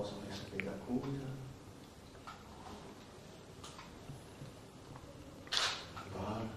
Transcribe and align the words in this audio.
possam 0.00 0.18
receber 0.20 0.66
a 0.66 0.72
cura. 0.86 1.26
Paz. 6.10 6.48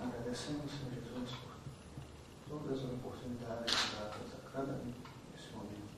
Agradecemos, 0.00 0.70
Senhor 0.70 0.94
Jesus, 0.94 1.30
por 2.46 2.60
todas 2.60 2.78
as 2.78 2.90
oportunidades 2.92 3.74
dadas 3.98 4.34
a 4.34 4.50
cada 4.50 4.72
um 4.72 4.94
nesse 5.32 5.52
momento. 5.52 5.96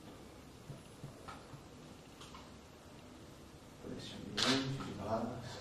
Por 3.83 3.95
esse 3.95 4.15
ambiente 4.15 4.83
de 4.83 4.91
paz 4.93 5.59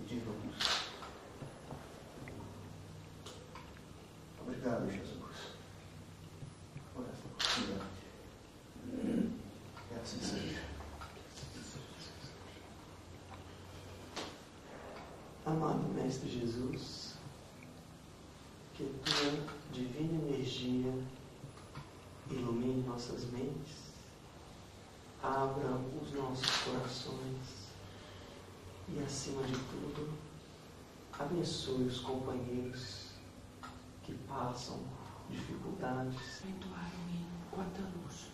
e 0.00 0.02
de 0.02 0.18
luz. 0.18 0.80
Obrigado, 4.60 4.90
Jesus, 4.90 5.56
por 6.92 7.02
essa 7.04 7.24
oportunidade. 7.24 7.90
Que 9.88 9.94
assim 9.94 10.20
seja. 10.20 10.60
Amado 15.46 15.88
Mestre 15.94 16.28
Jesus, 16.28 17.14
que 18.74 18.84
tua 19.02 19.46
divina 19.72 20.28
energia 20.28 20.92
ilumine 22.30 22.86
nossas 22.86 23.24
mentes, 23.30 23.94
abra 25.22 25.70
os 26.02 26.12
nossos 26.12 26.50
corações 26.64 27.70
e, 28.90 29.02
acima 29.02 29.42
de 29.44 29.54
tudo, 29.54 30.12
abençoe 31.18 31.84
os 31.84 32.00
companheiros 32.00 33.09
que 34.10 34.18
passam 34.26 34.80
dificuldades. 35.28 36.44
Entoar 36.44 36.90
o 37.06 37.10
hino 37.10 37.30
quanta 37.50 37.80
luz. 37.94 38.30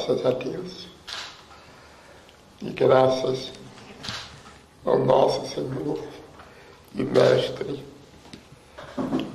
Graças 0.00 0.24
a 0.24 0.30
Deus. 0.30 0.88
E 2.62 2.70
graças 2.70 3.52
ao 4.82 4.98
nosso 4.98 5.46
Senhor 5.54 6.02
e 6.94 7.02
Mestre 7.02 7.84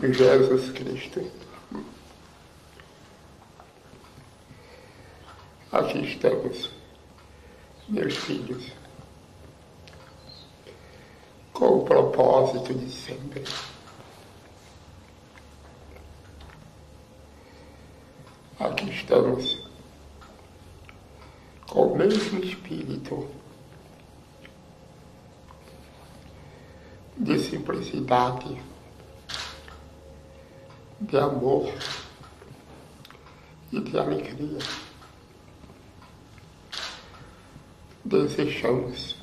Jesus 0.01 0.71
Cristo. 0.71 1.31
Aqui 5.71 5.99
estamos, 5.99 6.71
meus 7.87 8.15
filhos, 8.15 8.71
com 11.53 11.77
o 11.77 11.85
propósito 11.85 12.73
de 12.73 12.89
sempre. 12.89 13.44
Aqui 18.59 18.89
estamos 18.89 19.64
com 21.75 21.88
o 21.88 21.98
mesmo 21.98 22.39
espírito 22.39 23.27
de 27.18 27.38
simplicidade, 27.38 28.57
de 31.01 31.18
amor 31.18 31.69
e 33.74 33.81
de 33.81 34.00
alegria. 34.00 34.60
Desejamos 38.06 39.18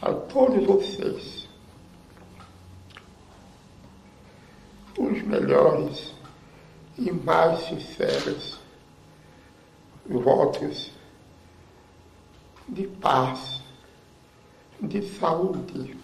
a 0.00 0.14
todos 0.14 0.64
vocês 0.64 1.46
os 4.98 5.22
melhores 5.24 6.14
e 6.96 7.12
mais 7.12 7.68
sinceros 7.68 8.57
votos 10.08 10.90
de 12.66 12.86
paz, 12.86 13.62
de 14.80 15.02
saúde 15.02 15.96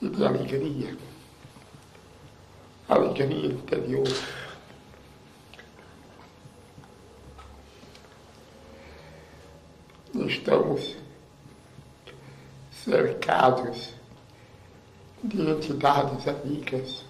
e 0.00 0.08
de 0.08 0.24
alegria. 0.24 0.96
Alegria 2.88 3.46
interior. 3.46 4.06
Estamos 10.14 10.96
cercados 12.70 13.94
de 15.22 15.40
entidades 15.40 16.28
amigas 16.28 17.04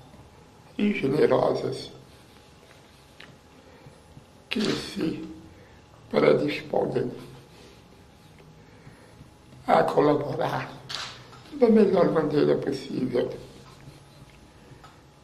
e 0.78 0.93
generosas 0.94 1.95
que 4.56 4.73
se 4.73 5.29
predispõem 6.08 7.12
a 9.67 9.85
colaborar 9.85 10.73
da 11.61 11.69
melhor 11.69 12.11
maneira 12.11 12.56
possível 12.56 13.37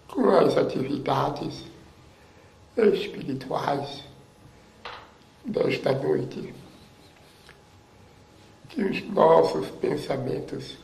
com 0.07 0.29
as 0.29 0.55
atividades 0.59 1.65
espirituais 2.77 4.05
desta 5.47 5.93
noite. 5.93 6.55
que 8.69 8.83
os 8.83 9.03
nossos 9.11 9.69
pensamentos, 9.83 10.79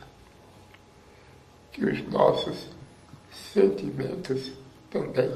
que 1.71 1.85
os 1.85 2.07
nossos 2.07 2.67
sentimentos 3.31 4.51
também 4.91 5.31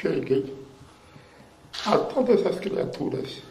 cheguem 0.00 0.57
a 1.90 1.96
todas 1.96 2.44
as 2.44 2.60
criaturas 2.60 3.42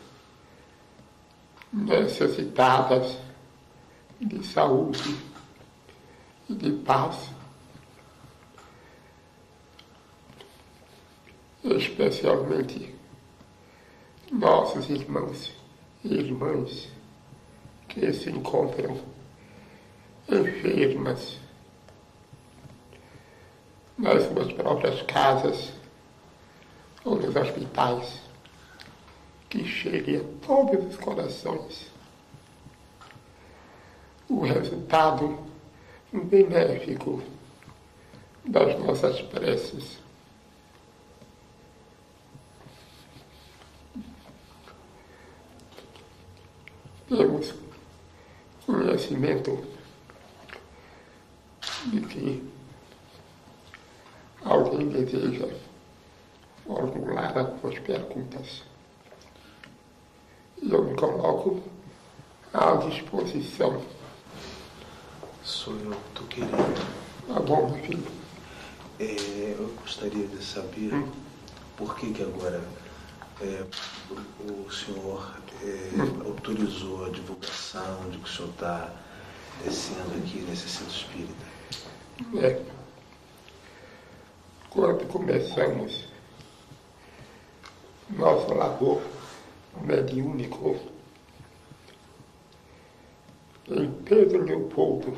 necessitadas 1.73 3.17
de 4.21 4.45
saúde 4.45 5.17
e 6.47 6.53
de 6.53 6.71
paz, 6.83 7.31
especialmente 11.63 12.95
nossos 14.31 14.87
irmãos 14.87 15.51
e 16.03 16.13
irmãs 16.13 16.89
que 17.87 18.13
se 18.13 18.29
encontram 18.29 19.01
enfermas 20.29 21.39
nas 23.97 24.23
suas 24.25 24.53
próprias 24.53 25.01
casas 25.01 25.73
ou 27.03 27.15
nos 27.15 27.35
hospitais, 27.35 28.26
que 29.57 29.65
chegue 29.65 30.17
a 30.17 30.45
todos 30.45 30.85
os 30.85 30.97
corações 30.97 31.87
o 34.29 34.41
resultado 34.41 35.39
benéfico 36.13 37.23
das 38.45 38.77
nossas 38.79 39.19
preces. 39.23 39.97
Temos 47.07 47.55
conhecimento 48.63 49.65
de 51.87 52.01
que 52.01 52.53
alguém 54.43 54.89
deseja 54.89 55.47
formular 56.63 57.35
algumas 57.35 57.79
perguntas. 57.79 58.66
E 60.61 60.71
eu 60.71 60.83
me 60.83 60.95
coloco 60.95 61.61
à 62.53 62.75
disposição. 62.75 63.81
Sou 65.43 65.73
eu, 65.75 65.95
tu 66.13 66.23
querido. 66.25 66.51
Tá 67.27 67.39
bom, 67.39 67.69
meu 67.69 67.83
filho? 67.83 68.07
É, 68.99 69.55
eu 69.57 69.73
gostaria 69.81 70.27
de 70.27 70.43
saber 70.43 70.93
Hum. 70.93 71.11
por 71.77 71.95
que 71.95 72.11
que 72.11 72.23
agora 72.23 72.61
é, 73.41 73.63
o, 74.49 74.71
senhor 74.71 75.31
é, 75.63 76.25
autorizou 76.25 77.05
a 77.05 77.09
divulgação 77.09 78.09
de 78.09 78.17
que 78.17 78.23
o 78.25 78.27
senhor 78.33 78.49
está 78.49 78.91
descendo 79.63 80.15
aqui 80.17 80.39
nesse 80.49 80.67
centro 80.67 80.93
espírita. 80.93 81.45
É. 82.41 82.61
Quando 84.71 85.07
começamos 85.07 86.05
nosso 88.09 88.53
labor 88.53 89.01
mediúnico 89.83 90.79
em 93.69 93.91
Pedro 94.03 94.43
Leopoldo, 94.43 95.17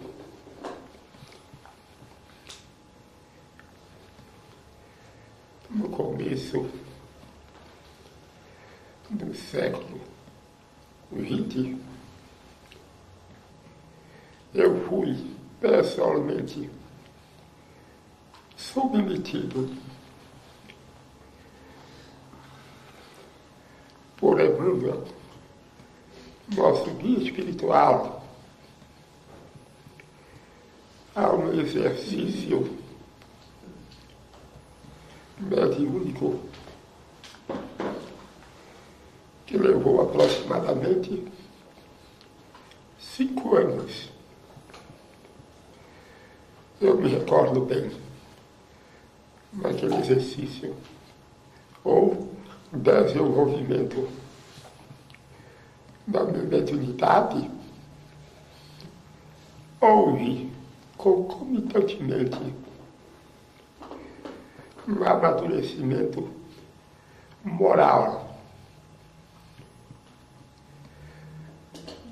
no 5.70 5.88
começo 5.90 6.68
do 9.10 9.34
século 9.36 10.02
XX, 11.14 11.78
eu 14.54 14.84
fui 14.88 15.36
pessoalmente 15.60 16.70
submetido 18.58 19.70
por 24.18 24.40
Emmanuel, 24.60 25.06
nosso 26.54 26.90
guia 26.96 27.24
espiritual, 27.24 28.26
a 31.16 31.32
um 31.32 31.60
exercício. 31.60 32.78
Mediúnico 35.40 36.38
que 39.46 39.58
levou 39.58 40.02
aproximadamente 40.02 41.26
cinco 43.00 43.56
anos. 43.56 44.10
Eu 46.82 46.98
me 46.98 47.08
recordo 47.08 47.62
bem 47.62 47.90
naquele 49.54 49.96
exercício. 49.96 50.76
Ou 51.86 52.34
desenvolvimento 52.74 54.10
mediunidade, 56.50 57.50
houve 59.80 60.52
concomitantemente 60.98 62.54
um 64.88 65.04
amadurecimento 65.04 66.28
moral, 67.44 68.38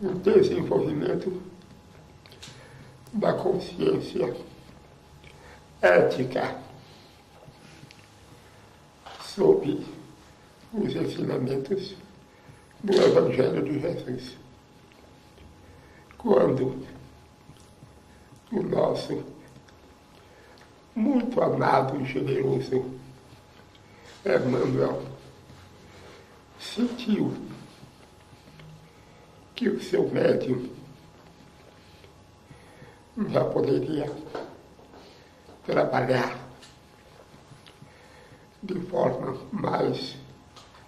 um 0.01 0.13
desenvolvimento 0.19 1.41
da 3.11 3.33
consciência 3.33 4.35
ética 5.81 6.55
sob 9.21 9.85
os 10.73 10.95
ensinamentos 10.95 11.95
do 12.83 12.93
Evangelho 12.93 13.63
de 13.63 13.79
Jesus. 13.79 14.37
Quando 16.17 16.85
o 18.51 18.63
nosso 18.63 19.23
muito 20.95 21.41
amado 21.41 21.99
e 22.01 22.05
generoso 22.05 22.85
Emmanuel 24.25 25.03
sentiu 26.59 27.33
que 29.55 29.69
o 29.69 29.81
seu 29.81 30.09
médium 30.09 30.69
já 33.29 33.43
poderia 33.45 34.11
trabalhar 35.65 36.37
de 38.61 38.79
forma 38.81 39.37
mais 39.51 40.15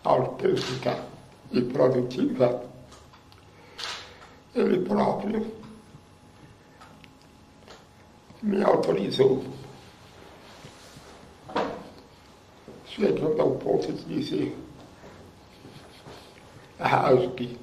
autêntica 0.03 1.08
e 1.51 1.61
produtiva, 1.61 2.63
ele 4.53 4.79
próprio 4.85 5.51
me 8.41 8.63
autorizou, 8.63 9.43
chegando 12.85 13.41
ao 13.41 13.51
ponto 13.55 13.91
de 13.91 14.03
dizer, 14.05 14.55
rasgue 16.79 17.57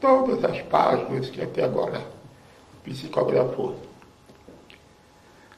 todas 0.00 0.44
as 0.44 0.62
páginas 0.62 1.30
que 1.30 1.42
até 1.42 1.64
agora 1.64 2.06
psicografou. 2.84 3.76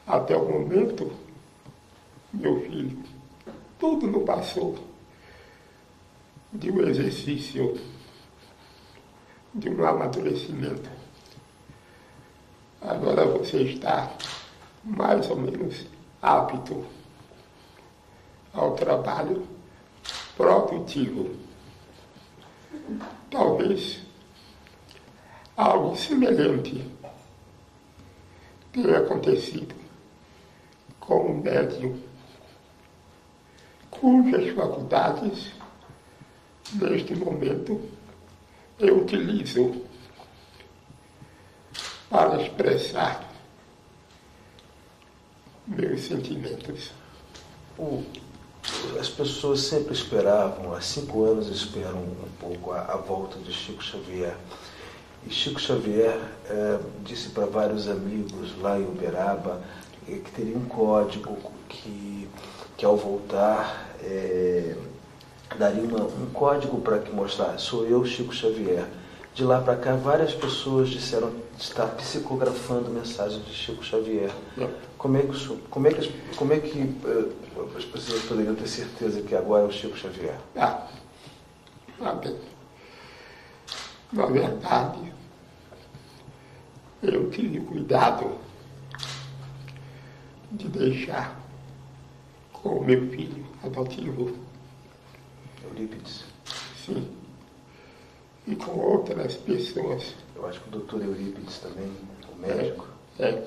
Até 0.07 0.35
o 0.35 0.49
momento, 0.49 1.11
meu 2.33 2.61
filho, 2.61 2.97
tudo 3.77 4.07
não 4.07 4.25
passou 4.25 4.75
de 6.51 6.71
um 6.71 6.81
exercício, 6.81 7.79
de 9.53 9.69
um 9.69 9.85
amadurecimento. 9.85 10.89
Agora 12.81 13.25
você 13.25 13.63
está 13.63 14.11
mais 14.83 15.29
ou 15.29 15.35
menos 15.35 15.85
apto 16.21 16.85
ao 18.53 18.73
trabalho 18.75 19.47
produtivo. 20.35 21.35
Talvez 23.29 23.99
algo 25.55 25.95
semelhante 25.95 26.85
tenha 28.71 28.99
acontecido 28.99 29.75
com 30.99 31.31
um 31.31 31.41
médium 31.41 31.99
cujas 33.89 34.55
faculdades, 34.55 35.51
neste 36.73 37.15
momento, 37.15 37.81
eu 38.79 39.01
utilizo 39.01 39.81
para 42.09 42.41
expressar 42.41 43.29
meus 45.67 46.01
sentimentos. 46.01 46.91
As 48.99 49.09
pessoas 49.09 49.61
sempre 49.61 49.93
esperavam, 49.93 50.73
há 50.73 50.81
cinco 50.81 51.23
anos 51.23 51.47
esperam 51.49 51.99
um 51.99 52.29
pouco 52.39 52.71
a, 52.71 52.81
a 52.81 52.97
volta 52.97 53.39
de 53.39 53.53
Chico 53.53 53.83
Xavier. 53.83 54.35
E 55.25 55.29
Chico 55.29 55.59
Xavier 55.59 56.17
eh, 56.49 56.79
disse 57.03 57.29
para 57.29 57.45
vários 57.45 57.87
amigos 57.87 58.57
lá 58.61 58.79
em 58.79 58.83
Uberaba 58.83 59.61
eh, 60.07 60.17
que 60.17 60.31
teria 60.31 60.57
um 60.57 60.65
código 60.65 61.37
que, 61.67 62.27
que 62.77 62.85
ao 62.85 62.95
voltar 62.95 63.93
eh, 64.01 64.75
daria 65.57 65.81
uma- 65.83 66.05
um 66.05 66.27
código 66.31 66.79
para 66.81 66.99
que 66.99 67.11
mostrar, 67.11 67.57
sou 67.57 67.85
eu, 67.85 68.03
Chico 68.05 68.33
Xavier. 68.33 68.85
De 69.33 69.43
lá 69.43 69.61
para 69.61 69.75
cá, 69.77 69.95
várias 69.95 70.33
pessoas 70.33 70.89
disseram 70.89 71.31
estar 71.57 71.87
psicografando 71.95 72.89
mensagens 72.89 73.45
de 73.45 73.53
Chico 73.53 73.83
Xavier. 73.83 74.31
Como 74.97 75.17
é 75.17 75.21
que, 75.21 75.57
como 75.69 75.87
é 75.87 75.93
que, 75.93 75.99
as- 75.99 76.11
como 76.35 76.53
é 76.53 76.59
que 76.59 76.79
eh, 77.05 77.25
as 77.77 77.85
pessoas 77.85 78.21
poderiam 78.23 78.55
ter 78.55 78.67
certeza 78.67 79.21
que 79.21 79.35
agora 79.35 79.63
é 79.63 79.67
o 79.67 79.71
Chico 79.71 79.95
Xavier? 79.97 80.35
Ah, 80.57 80.87
bem. 82.21 82.35
Na 84.11 84.25
verdade, 84.25 85.13
eu 87.03 87.29
tive 87.29 87.59
cuidado 87.61 88.31
de 90.51 90.67
deixar 90.67 91.39
com 92.51 92.69
o 92.69 92.83
meu 92.83 93.07
filho 93.09 93.45
adotivo, 93.63 94.33
Eurípides. 95.63 96.23
sim, 96.85 97.07
e 98.47 98.55
com 98.55 98.71
outras 98.79 99.35
pessoas, 99.35 100.15
Eu 100.35 100.47
acho 100.47 100.59
que 100.61 100.69
o 100.69 100.71
doutor 100.71 101.01
Eurípides 101.03 101.59
também, 101.59 101.91
o 102.31 102.35
médico. 102.39 102.87
é, 103.19 103.43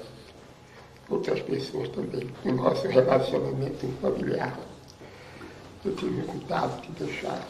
outras 1.09 1.41
pessoas 1.41 1.89
também, 1.91 2.31
no 2.45 2.55
nosso 2.55 2.87
relacionamento 2.89 3.87
familiar. 4.01 4.59
Eu 5.85 5.97
tive 5.97 6.23
cuidado 6.23 6.81
de 6.83 7.05
deixar 7.05 7.45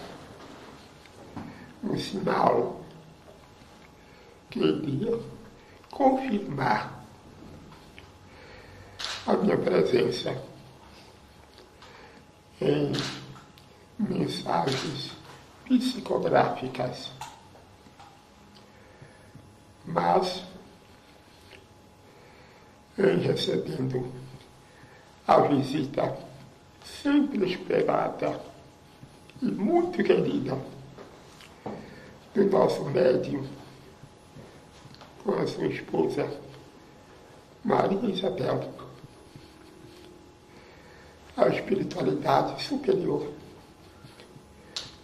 um 1.85 1.97
sinal 1.99 2.81
que 4.51 4.61
iria 4.61 5.19
confirmar 5.91 7.05
a 9.27 9.35
minha 9.35 9.57
presença 9.59 10.43
em 12.61 12.93
mensagens 14.09 15.13
psicográficas. 15.65 17.11
Mas, 19.85 20.45
em 22.99 23.19
recebendo 23.19 24.13
a 25.27 25.41
visita 25.41 26.17
sempre 26.85 27.51
esperada 27.51 28.41
e 29.41 29.47
muito 29.47 30.03
querida 30.03 30.59
do 32.35 32.45
nosso 32.51 32.85
médium 32.87 33.47
com 35.25 35.33
a 35.35 35.47
sua 35.47 35.67
esposa, 35.67 36.29
Maria 37.65 38.11
Isabel. 38.11 38.73
A 41.37 41.49
espiritualidade 41.49 42.63
superior, 42.63 43.33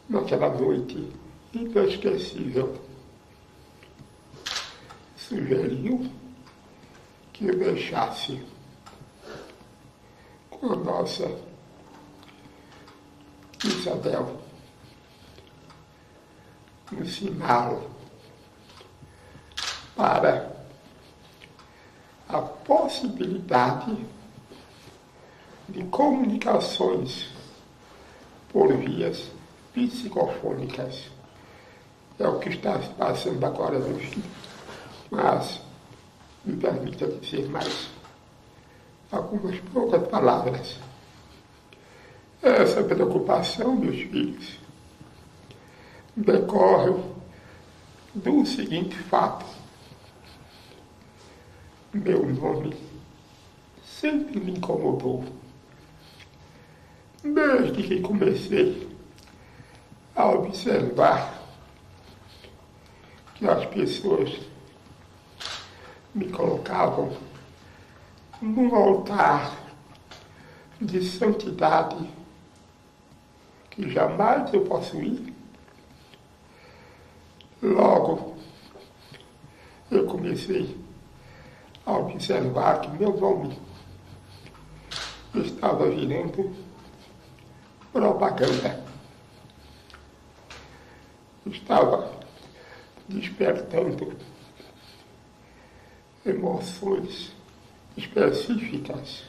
naquela 0.09 0.49
noite 0.49 1.12
inesquecível, 1.53 2.81
sugeriu 5.17 6.11
que 7.33 7.47
eu 7.47 7.59
deixasse 7.59 8.43
com 10.50 10.73
a 10.73 10.77
nossa 10.77 11.31
Isabel 13.65 14.41
um 16.93 17.05
sinal 17.05 17.91
para 19.95 20.57
a 22.29 22.41
possibilidade 22.41 23.97
de 25.69 25.85
comunicações 25.85 27.31
por 28.50 28.75
vias 28.77 29.31
psicofônicas. 29.87 31.11
É 32.18 32.26
o 32.26 32.38
que 32.38 32.49
está 32.49 32.78
passando 32.99 33.44
agora 33.44 33.78
no 33.78 33.99
filho. 33.99 34.25
Mas 35.11 35.61
me 36.44 36.56
permita 36.56 37.06
dizer 37.06 37.49
mais 37.49 37.88
algumas 39.11 39.58
poucas 39.73 40.06
palavras. 40.08 40.76
Essa 42.42 42.82
preocupação, 42.82 43.76
meus 43.76 44.00
filhos, 44.02 44.58
decorre 46.16 46.94
do 48.14 48.44
seguinte 48.47 48.97
fato. 48.97 49.47
Meu 51.92 52.26
nome 52.26 52.76
sempre 53.85 54.38
me 54.40 54.52
incomodou. 54.52 55.25
Desde 57.23 57.82
que 57.82 58.00
comecei 58.00 58.88
a 60.19 60.33
observar 60.33 61.33
que 63.37 63.47
as 63.47 63.65
pessoas 63.67 64.41
me 66.13 66.29
colocavam 66.29 67.17
num 68.43 68.75
altar 68.75 69.57
de 70.81 71.09
santidade 71.09 71.97
que 73.71 73.89
jamais 73.89 74.53
eu 74.53 74.65
possuí. 74.65 75.33
Logo, 77.63 78.37
eu 79.89 80.05
comecei 80.07 80.77
a 81.87 81.93
observar 81.93 82.81
que 82.81 82.91
meu 82.91 83.17
nome 83.17 83.57
estava 85.33 85.89
virando 85.89 86.53
propaganda. 87.93 88.88
Estava 91.50 92.11
despertando 93.09 94.12
emoções 96.25 97.33
específicas 97.97 99.25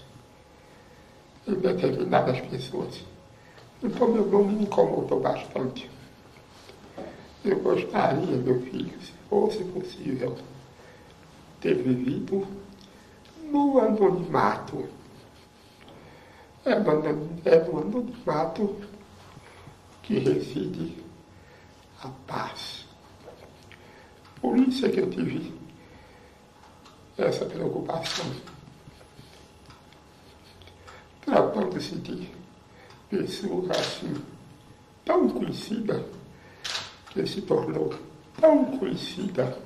em 1.47 1.53
determinadas 1.53 2.41
pessoas. 2.41 3.03
Então 3.81 4.09
meu 4.09 4.25
nome 4.25 4.53
me 4.53 4.63
incomodou 4.63 5.21
bastante. 5.21 5.89
Eu 7.45 7.59
gostaria, 7.61 8.35
meu 8.35 8.61
filho, 8.63 9.01
se 9.01 9.13
fosse 9.29 9.63
possível, 9.63 10.37
ter 11.61 11.75
vivido 11.75 12.45
no 13.43 13.79
anonimato. 13.79 14.89
É 16.65 16.77
no 16.77 16.91
é 17.45 17.63
no 17.63 17.79
anonimato 17.79 18.75
que 20.03 20.19
reside 20.19 21.08
a 22.03 22.09
paz. 22.27 22.85
Por 24.41 24.57
isso 24.57 24.85
é 24.85 24.89
que 24.89 24.99
eu 24.99 25.09
tive 25.09 25.53
essa 27.17 27.45
preocupação. 27.45 28.25
Tratando-se 31.25 31.95
de 31.95 32.29
pessoa 33.09 33.71
assim, 33.71 34.15
tão 35.03 35.29
conhecida, 35.29 36.05
que 37.09 37.25
se 37.25 37.41
tornou 37.41 37.93
tão 38.39 38.65
conhecida, 38.77 39.57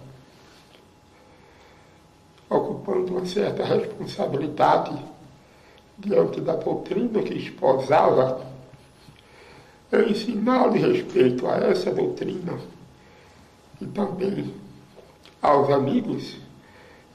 ocupando 2.49 3.17
uma 3.17 3.25
certa 3.25 3.63
responsabilidade 3.63 4.97
diante 5.97 6.41
da 6.41 6.55
doutrina 6.55 7.21
que 7.21 7.33
esposava, 7.35 8.52
em 10.01 10.15
sinal 10.15 10.71
de 10.71 10.79
respeito 10.79 11.47
a 11.47 11.57
essa 11.57 11.91
doutrina 11.91 12.57
e 13.79 13.85
também 13.85 14.53
aos 15.41 15.69
amigos, 15.69 16.37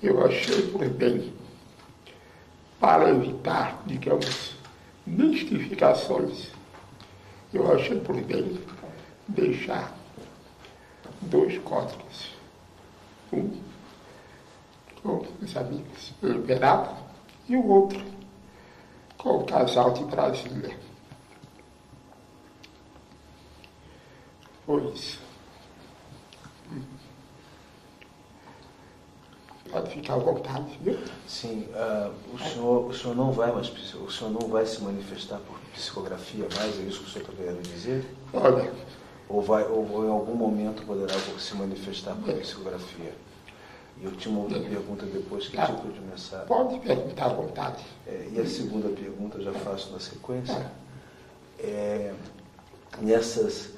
eu 0.03 0.25
achei 0.25 0.63
por 0.69 0.89
bem, 0.89 1.33
para 2.79 3.11
evitar, 3.11 3.83
digamos, 3.87 4.55
mistificações, 5.07 6.49
eu 7.53 7.73
achei 7.75 7.99
por 7.99 8.21
bem 8.23 8.61
deixar 9.27 9.97
dois 11.23 11.59
códigos. 11.59 12.37
Um 13.33 13.51
com 15.03 15.25
os 15.43 15.57
amigos 15.57 16.13
Uberaba 16.23 16.97
e 17.49 17.57
o 17.57 17.67
outro 17.67 18.03
com 19.17 19.39
o 19.39 19.45
casal 19.45 19.93
de 19.93 20.05
Brasília. 20.05 20.88
Isso. 24.69 25.19
Pode 29.71 29.91
ficar 29.91 30.15
à 30.15 30.19
vontade, 30.19 30.79
viu? 30.83 30.99
Sim, 31.27 31.69
ah, 31.75 32.11
o, 32.33 32.39
senhor, 32.39 32.87
o 32.87 32.95
senhor 32.95 33.15
não 33.15 33.33
vai 33.33 33.53
mais, 33.53 33.69
o 33.95 34.11
senhor 34.11 34.31
não 34.31 34.49
vai 34.49 34.65
se 34.65 34.81
manifestar 34.83 35.39
por 35.47 35.59
psicografia 35.75 36.47
mais, 36.57 36.79
é 36.79 36.83
isso 36.85 37.01
que 37.01 37.07
o 37.07 37.11
senhor 37.11 37.23
está 37.31 37.35
querendo 37.37 37.63
dizer? 37.63 38.05
Olha, 38.33 38.73
Ou, 39.29 39.43
vai, 39.43 39.65
ou 39.65 40.07
em 40.07 40.09
algum 40.11 40.35
momento 40.35 40.83
poderá 40.87 41.13
se 41.39 41.55
manifestar 41.55 42.15
por 42.15 42.33
psicografia? 42.35 43.13
E 44.01 44.05
eu 44.05 44.13
tinha 44.13 44.33
uma 44.35 44.45
outra 44.45 44.61
pergunta 44.61 45.05
depois, 45.05 45.49
que 45.49 45.57
Tá. 45.57 45.67
tipo 45.67 45.93
de 45.93 46.01
mensagem? 46.01 46.47
Pode 46.47 46.79
perguntar 46.81 47.27
à 47.27 47.29
vontade. 47.35 47.85
É, 48.07 48.29
e 48.33 48.41
a 48.41 48.47
segunda 48.47 48.89
pergunta 48.89 49.37
eu 49.39 49.45
já 49.45 49.53
faço 49.53 49.93
na 49.93 49.99
sequência. 50.01 50.71
É, 51.59 52.15
nessas, 53.01 53.71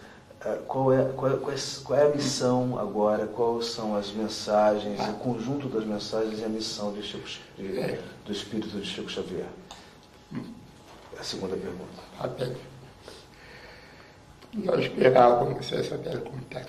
qual, 0.67 0.93
é, 0.93 1.13
qual, 1.13 1.29
é, 1.31 1.37
qual, 1.37 1.53
é, 1.53 1.57
qual 1.85 1.99
é 1.99 2.07
a 2.07 2.09
missão 2.15 2.79
agora? 2.79 3.27
Quais 3.27 3.67
são 3.67 3.95
as 3.95 4.11
mensagens, 4.13 4.99
o 5.01 5.13
conjunto 5.15 5.69
das 5.69 5.85
mensagens 5.85 6.41
e 6.41 6.45
a 6.45 6.49
missão 6.49 6.93
de 6.93 7.03
Chico, 7.03 7.29
de- 7.59 7.99
do 8.25 8.33
espírito 8.33 8.69
de 8.81 8.87
Chico 8.87 9.11
Xavier? 9.11 9.47
A 11.19 11.23
segunda 11.23 11.57
pergunta. 11.57 12.03
Tá 12.19 12.29
bem. 12.29 12.57
Nós 14.55 14.81
esperávamos 14.81 15.71
essa 15.73 15.99
pergunta. 15.99 16.67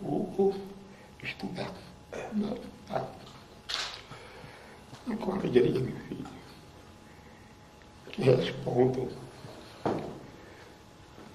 Hugo 0.00 0.54
estudar. 1.22 1.70
Não, 2.32 2.56
tá. 2.88 3.06
E 5.06 5.16
com 5.16 5.32
alegria, 5.32 5.80
meu 5.80 5.96
filho, 6.08 6.26
que 8.12 8.22
respondo 8.22 9.08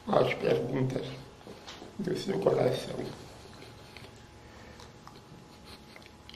às 0.07 0.33
perguntas 0.35 1.07
do 1.97 2.15
seu 2.15 2.39
coração. 2.39 2.95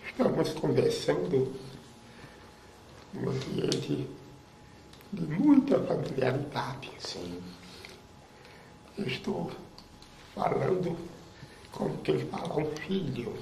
Estamos 0.03 0.49
conversando 0.53 1.55
num 3.13 3.29
ambiente 3.29 4.09
de 5.13 5.21
muita 5.21 5.79
familiaridade. 5.79 6.91
Sim. 6.97 7.39
Estou 8.97 9.51
falando 10.33 10.97
como 11.71 11.97
quem 11.99 12.19
fala 12.27 12.57
um 12.57 12.75
filho, 12.77 13.35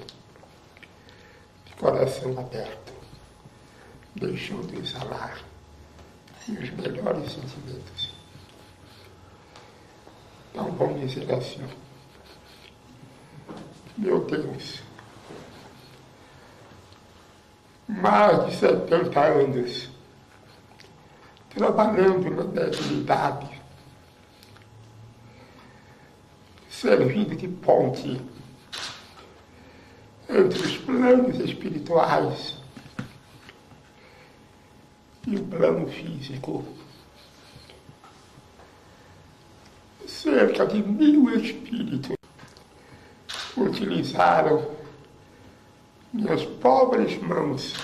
de 1.64 1.74
coração 1.76 2.38
aberto, 2.38 2.92
deixando 4.14 4.78
exalar 4.78 5.49
meus 6.48 6.70
melhores 6.70 7.32
sentimentos. 7.32 8.12
Então 10.50 10.70
vamos 10.72 11.00
dizer 11.00 11.32
assim, 11.32 11.64
meu 13.96 14.24
Deus, 14.24 14.82
mais 17.88 18.46
de 18.46 18.56
70 18.56 19.20
anos 19.20 19.90
trabalhando 21.50 22.30
na 22.30 22.44
mediunidade, 22.44 23.60
servindo 26.70 27.36
de 27.36 27.48
ponte 27.48 28.20
entre 30.28 30.58
os 30.60 30.76
planos 30.78 31.38
espirituais 31.40 32.59
e 35.30 35.36
o 35.36 35.44
plano 35.44 35.86
físico. 35.88 36.64
Cerca 40.06 40.66
de 40.66 40.82
mil 40.82 41.32
espíritos 41.36 42.16
utilizaram 43.56 44.68
minhas 46.12 46.44
pobres 46.44 47.16
mãos 47.22 47.74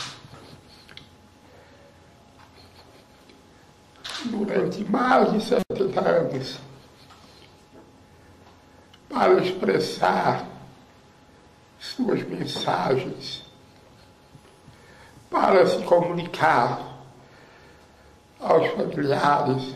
durante 4.24 4.84
mais 4.84 5.32
de 5.32 5.40
70 5.40 6.00
anos 6.00 6.58
para 9.08 9.40
expressar 9.40 10.46
suas 11.78 12.22
mensagens, 12.24 13.44
para 15.30 15.64
se 15.64 15.82
comunicar 15.84 16.85
aos 18.46 18.68
familiares, 18.72 19.74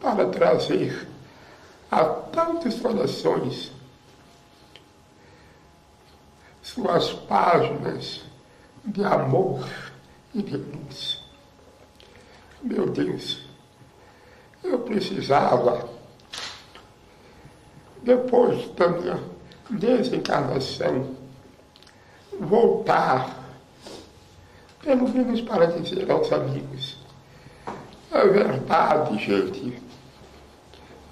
para 0.00 0.26
trazer 0.30 1.06
a 1.90 2.04
tantos 2.04 2.80
corações 2.80 3.70
suas 6.62 7.12
páginas 7.12 8.22
de 8.86 9.04
amor 9.04 9.68
e 10.34 10.42
de 10.42 10.56
luz. 10.56 11.22
Meu 12.62 12.88
Deus, 12.88 13.46
eu 14.62 14.78
precisava, 14.78 15.88
depois 18.02 18.66
da 18.70 18.88
minha 18.88 19.20
desencarnação, 19.70 21.14
voltar, 22.40 23.43
pelo 24.84 25.08
menos 25.08 25.40
para 25.40 25.66
dizer 25.66 26.10
aos 26.10 26.30
amigos, 26.30 26.98
a 28.12 28.24
verdade, 28.24 29.18
gente, 29.18 29.82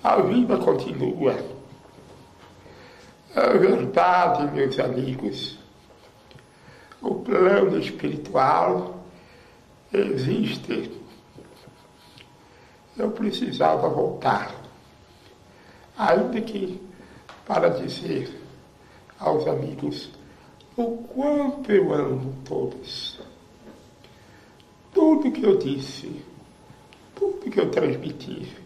a 0.04 0.20
vida 0.20 0.58
continua. 0.58 1.34
A 3.34 3.46
verdade, 3.56 4.52
meus 4.52 4.78
amigos, 4.78 5.58
o 7.00 7.14
plano 7.14 7.78
espiritual 7.78 9.02
existe. 9.90 11.00
Eu 12.98 13.10
precisava 13.10 13.88
voltar, 13.88 14.54
ainda 15.96 16.42
que 16.42 16.78
para 17.46 17.70
dizer 17.70 18.38
aos 19.18 19.46
amigos 19.46 20.10
o 20.76 20.98
quanto 20.98 21.72
eu 21.72 21.92
amo 21.94 22.34
todos. 22.44 23.21
Tudo 25.04 25.32
que 25.32 25.42
eu 25.44 25.58
disse, 25.58 26.22
tudo 27.16 27.50
que 27.50 27.58
eu 27.58 27.68
transmiti 27.72 28.56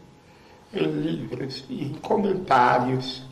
em 0.71 0.85
livros 0.85 1.65
e 1.67 1.85
em 1.85 1.95
comentários, 1.95 3.23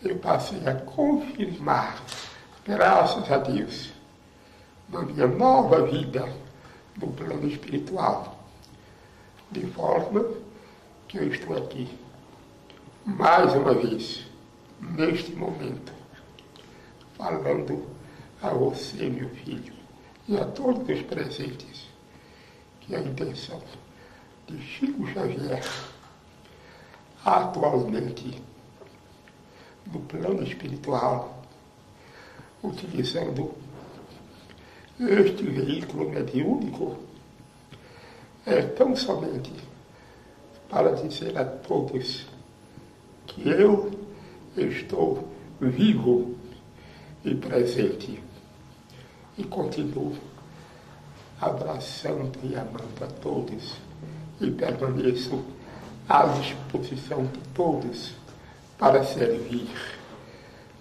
eu 0.00 0.16
passei 0.20 0.64
a 0.64 0.76
confirmar, 0.76 2.00
graças 2.64 3.28
a 3.32 3.38
Deus, 3.38 3.90
na 4.88 5.02
minha 5.02 5.26
nova 5.26 5.84
vida 5.86 6.32
no 6.96 7.08
plano 7.08 7.48
espiritual. 7.48 8.44
De 9.50 9.66
forma 9.66 10.24
que 11.08 11.18
eu 11.18 11.26
estou 11.26 11.58
aqui, 11.58 11.88
mais 13.04 13.52
uma 13.54 13.74
vez, 13.74 14.24
neste 14.80 15.32
momento, 15.32 15.92
falando 17.16 17.88
a 18.40 18.50
você, 18.50 19.10
meu 19.10 19.28
filho, 19.30 19.79
e 20.30 20.36
a 20.38 20.44
todos 20.44 20.88
os 20.88 21.02
presentes, 21.06 21.88
que 22.80 22.94
a 22.94 23.00
intenção 23.00 23.60
de 24.46 24.62
Chico 24.62 25.04
Xavier, 25.08 25.60
atualmente, 27.24 28.40
no 29.92 29.98
plano 30.02 30.44
espiritual, 30.44 31.42
utilizando 32.62 33.52
este 35.00 35.42
veículo 35.42 36.08
mediúnico, 36.08 36.96
é 38.46 38.62
tão 38.62 38.94
somente 38.94 39.52
para 40.68 40.92
dizer 40.92 41.36
a 41.36 41.44
todos 41.44 42.24
que 43.26 43.48
eu 43.48 43.90
estou 44.56 45.26
vivo 45.60 46.36
e 47.24 47.34
presente 47.34 48.29
e 49.36 49.44
continuo 49.44 50.16
abraçando 51.40 52.38
e 52.42 52.54
amando 52.54 53.02
a 53.02 53.06
todos 53.06 53.74
e 54.40 54.50
permaneço 54.50 55.42
à 56.08 56.26
disposição 56.26 57.24
de 57.24 57.40
todos 57.54 58.12
para 58.78 59.04
servir 59.04 59.68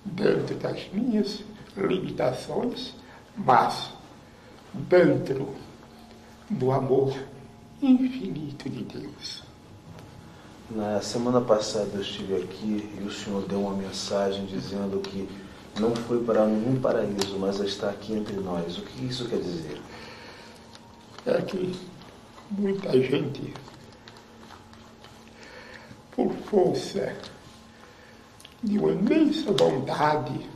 dentro 0.04 0.56
das 0.56 0.90
minhas 0.92 1.44
limitações, 1.78 2.94
mas 3.36 3.92
dentro 4.74 5.54
do 6.50 6.72
amor 6.72 7.14
infinito 7.82 8.70
de 8.70 8.84
Deus. 8.84 9.44
Na 10.70 11.02
semana 11.02 11.42
passada 11.42 11.90
eu 11.94 12.02
estive 12.02 12.36
aqui 12.36 12.90
e 13.00 13.04
o 13.04 13.12
senhor 13.12 13.48
deu 13.48 13.62
uma 13.62 13.76
mensagem 13.76 14.46
dizendo 14.46 15.00
que 15.00 15.28
não 15.78 15.96
foi 15.96 16.24
para 16.24 16.46
nenhum 16.46 16.80
paraíso, 16.80 17.38
mas 17.38 17.60
está 17.60 17.90
aqui 17.90 18.14
entre 18.14 18.36
nós. 18.36 18.78
O 18.78 18.82
que 18.82 19.06
isso 19.06 19.28
quer 19.28 19.40
dizer? 19.40 19.82
É 21.26 21.42
que 21.42 21.78
muita 22.52 22.92
gente, 22.92 23.54
por 26.12 26.34
força 26.46 27.16
de 28.64 28.78
uma 28.78 28.92
imensa 28.92 29.52
bondade 29.52 30.48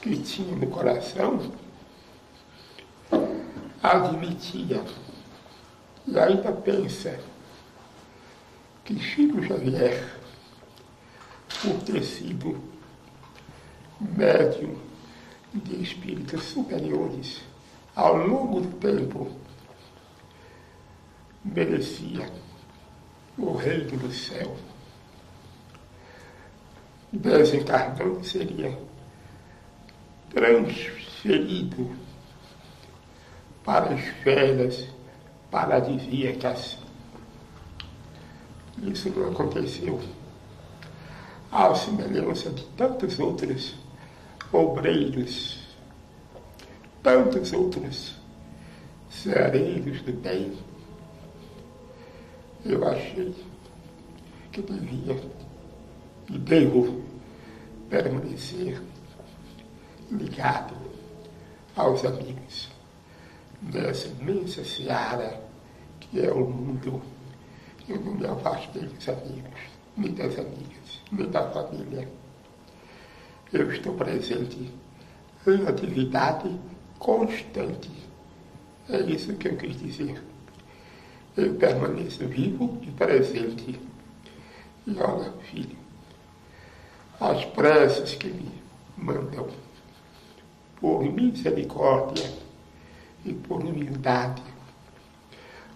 que 0.00 0.16
tinha 0.18 0.54
no 0.54 0.66
coração, 0.66 1.52
admitia 3.82 4.84
e 6.06 6.18
ainda 6.18 6.52
pensa 6.52 7.18
que 8.84 8.98
Chico 8.98 9.42
Xavier, 9.42 10.16
por 11.62 11.80
ter 11.84 12.02
sido 12.02 12.71
médium 14.16 14.76
de 15.54 15.82
espíritos 15.82 16.44
superiores 16.44 17.42
ao 17.94 18.16
longo 18.16 18.60
do 18.60 18.78
tempo, 18.78 19.30
merecia 21.44 22.30
o 23.36 23.52
reino 23.52 23.98
do 23.98 24.12
céu. 24.12 24.56
Desencarnando 27.12 28.24
seria 28.24 28.78
transferido 30.30 31.94
para 33.62 33.94
as 33.94 34.00
esferas 34.00 34.88
paradisíacas. 35.50 36.78
Isso 38.82 39.10
não 39.10 39.30
aconteceu. 39.30 40.00
À 41.50 41.74
semelhança 41.74 42.48
de 42.48 42.64
tantos 42.68 43.18
outros 43.18 43.81
obreiros, 44.52 45.58
tantos 47.02 47.52
outros 47.52 48.16
sereiros 49.10 50.02
do 50.02 50.12
bem, 50.12 50.52
eu 52.64 52.86
achei 52.86 53.34
que 54.52 54.62
devia 54.62 55.20
e 56.30 56.38
devo 56.38 57.02
permanecer 57.88 58.80
ligado 60.10 60.74
aos 61.74 62.04
amigos 62.04 62.68
nessa 63.62 64.08
imensa 64.08 64.64
seara 64.64 65.40
que 66.00 66.20
é 66.20 66.30
o 66.30 66.48
mundo. 66.48 67.00
Eu 67.88 68.00
não 68.00 68.14
me 68.14 68.26
afastei 68.26 68.82
dos 68.82 69.08
amigos, 69.08 69.60
nem 69.96 70.12
das 70.12 70.38
amigas, 70.38 71.00
nem 71.10 71.28
da 71.30 71.50
família. 71.50 72.08
Eu 73.52 73.70
estou 73.70 73.92
presente 73.94 74.72
em 75.46 75.66
atividade 75.66 76.58
constante. 76.98 77.90
É 78.88 78.98
isso 79.02 79.34
que 79.34 79.48
eu 79.48 79.56
quis 79.58 79.78
dizer. 79.78 80.22
Eu 81.36 81.54
permaneço 81.56 82.26
vivo 82.28 82.78
e 82.80 82.90
presente. 82.92 83.78
E 84.86 84.96
olha, 84.98 85.32
filho, 85.50 85.76
as 87.20 87.44
preces 87.44 88.14
que 88.14 88.28
me 88.28 88.50
mandam 88.96 89.48
por 90.80 91.02
misericórdia 91.04 92.32
e 93.22 93.34
por 93.34 93.62
humildade, 93.62 94.42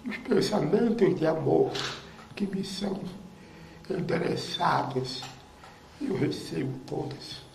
os 0.09 0.17
pensamentos 0.17 1.15
de 1.19 1.27
amor 1.27 1.73
que 2.35 2.47
me 2.47 2.65
são 2.65 2.99
endereçados, 3.91 5.23
eu 6.01 6.17
recebo 6.17 6.79
todos. 6.87 7.46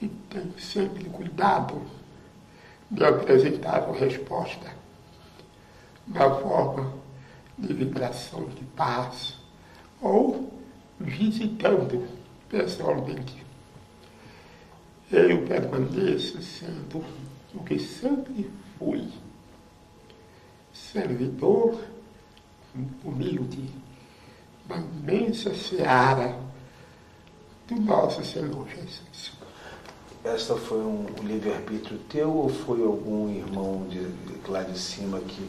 E 0.00 0.08
tenho 0.08 0.58
sempre 0.58 1.04
cuidado 1.04 1.82
de 2.90 3.04
apresentar 3.04 3.88
a 3.88 3.92
resposta 3.92 4.74
na 6.06 6.30
forma 6.30 6.92
de 7.58 7.72
vibração 7.72 8.44
de 8.48 8.64
paz 8.76 9.34
ou 10.00 10.52
visitando 11.00 12.06
pessoalmente. 12.48 13.44
Eu 15.10 15.46
permaneço 15.46 16.42
sendo 16.42 17.04
o 17.54 17.64
que 17.64 17.78
sempre 17.78 18.50
fui, 18.78 19.08
servidor 20.72 21.80
humilde 23.04 23.70
da 24.66 24.76
imensa 24.76 25.54
seara 25.54 26.38
do 27.68 27.76
nosso 27.80 28.24
Senhor 28.24 28.68
Jesus. 28.68 29.32
Esta 30.26 30.56
foi 30.56 30.78
um 30.78 31.06
livre-arbítrio 31.22 32.00
teu 32.08 32.34
ou 32.34 32.48
foi 32.48 32.82
algum 32.82 33.30
irmão 33.30 33.86
de, 33.88 34.08
lá 34.50 34.64
de 34.64 34.76
cima 34.76 35.20
que 35.20 35.48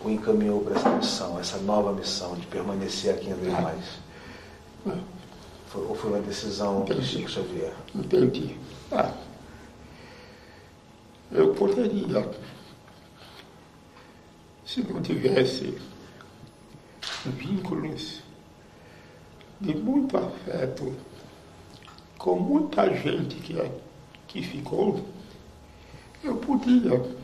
o 0.00 0.08
encaminhou 0.08 0.60
para 0.62 0.76
essa 0.76 0.90
missão, 0.90 1.40
essa 1.40 1.58
nova 1.58 1.92
missão 1.92 2.36
de 2.36 2.46
permanecer 2.46 3.12
aqui 3.14 3.32
André 3.32 3.50
Mais? 3.50 3.84
Foi, 5.66 5.84
ou 5.88 5.96
foi 5.96 6.10
uma 6.12 6.20
decisão 6.20 6.84
de 6.84 7.02
Chico 7.04 7.28
Xavier? 7.28 7.74
Entendi. 7.92 8.56
Ah, 8.92 9.12
eu 11.32 11.52
poderia, 11.54 12.30
se 14.64 14.82
não 14.84 15.02
tivesse 15.02 15.76
vínculos 17.26 18.20
de 19.60 19.74
muito 19.74 20.16
afeto 20.16 20.94
com 22.16 22.36
muita 22.38 22.88
gente 22.94 23.34
que, 23.36 23.58
é- 23.58 23.81
que 24.32 24.42
ficou, 24.42 25.04
eu 26.24 26.36
podia 26.36 27.14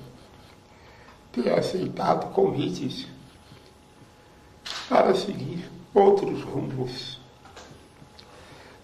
ter 1.32 1.50
aceitado 1.54 2.30
convites 2.34 3.06
para 4.90 5.14
seguir 5.14 5.70
outros 5.94 6.42
rumos. 6.42 7.18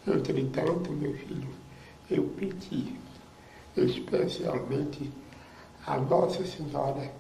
Entretanto, 0.07 0.91
meu 0.93 1.13
filho, 1.19 1.51
eu 2.11 2.27
pedi 2.29 2.99
especialmente 3.77 5.13
a 5.87 5.99
Nossa 5.99 6.47
Senhora, 6.47 7.13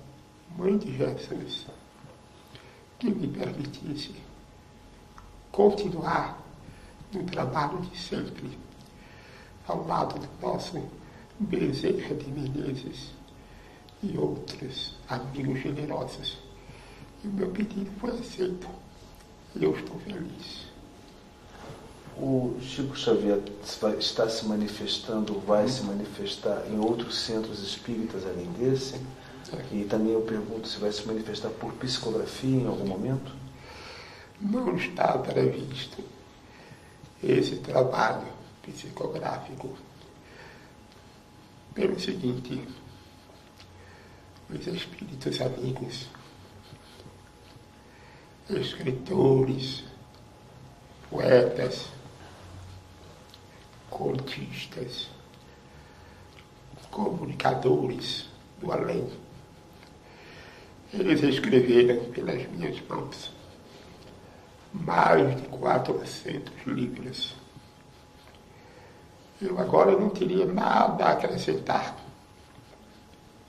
Mãe 0.56 0.78
de 0.78 0.96
Jesus, 0.96 1.66
que 2.98 3.10
me 3.10 3.28
permitisse 3.28 4.14
continuar 5.52 6.40
no 7.12 7.24
trabalho 7.24 7.80
de 7.80 7.98
sempre, 7.98 8.56
ao 9.66 9.86
lado 9.86 10.18
do 10.18 10.46
nosso 10.46 10.82
Bezerra 11.38 12.14
de 12.14 12.30
Menezes 12.30 13.10
e 14.02 14.16
outros 14.16 14.94
amigos 15.08 15.60
generosos. 15.60 16.38
E 17.24 17.28
o 17.28 17.32
meu 17.32 17.50
pedido 17.50 17.90
foi 17.98 18.10
aceito. 18.10 18.68
E 19.56 19.64
eu 19.64 19.74
estou 19.74 19.98
feliz. 20.00 20.64
O 22.16 22.56
Chico 22.60 22.96
Xavier 22.96 23.40
está 23.98 24.28
se 24.28 24.46
manifestando, 24.46 25.40
vai 25.40 25.66
se 25.68 25.82
manifestar 25.82 26.64
em 26.70 26.78
outros 26.78 27.18
centros 27.18 27.60
espíritas 27.62 28.24
além 28.24 28.46
desse? 28.52 29.00
E 29.72 29.84
também 29.84 30.12
eu 30.12 30.22
pergunto 30.22 30.68
se 30.68 30.78
vai 30.78 30.92
se 30.92 31.06
manifestar 31.06 31.50
por 31.50 31.72
psicografia 31.74 32.60
em 32.60 32.66
algum 32.66 32.86
momento? 32.86 33.44
não 34.40 34.76
está 34.76 35.16
previsto 35.18 36.02
esse 37.22 37.56
trabalho 37.56 38.33
psicográfico. 38.64 39.76
Pelo 41.74 41.98
seguinte, 41.98 42.66
os 44.48 44.66
espíritos 44.66 45.40
amigos, 45.40 46.08
escritores, 48.48 49.84
poetas, 51.10 51.88
contistas, 53.90 55.08
comunicadores 56.90 58.28
do 58.60 58.70
além, 58.70 59.10
eles 60.92 61.22
escreveram 61.24 62.04
pelas 62.12 62.48
minhas 62.50 62.80
mãos 62.88 63.32
mais 64.72 65.40
de 65.40 65.48
400 65.48 66.66
livros. 66.66 67.43
Eu 69.40 69.58
agora 69.58 69.92
não 69.98 70.10
teria 70.10 70.46
nada 70.46 71.06
a 71.06 71.12
acrescentar, 71.12 71.96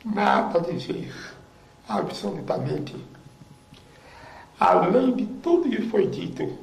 nada 0.04 0.60
a 0.60 0.62
dizer, 0.62 1.14
absolutamente. 1.88 2.96
Além 4.60 5.16
de 5.16 5.26
tudo 5.26 5.70
que 5.70 5.82
foi 5.84 6.08
dito, 6.08 6.58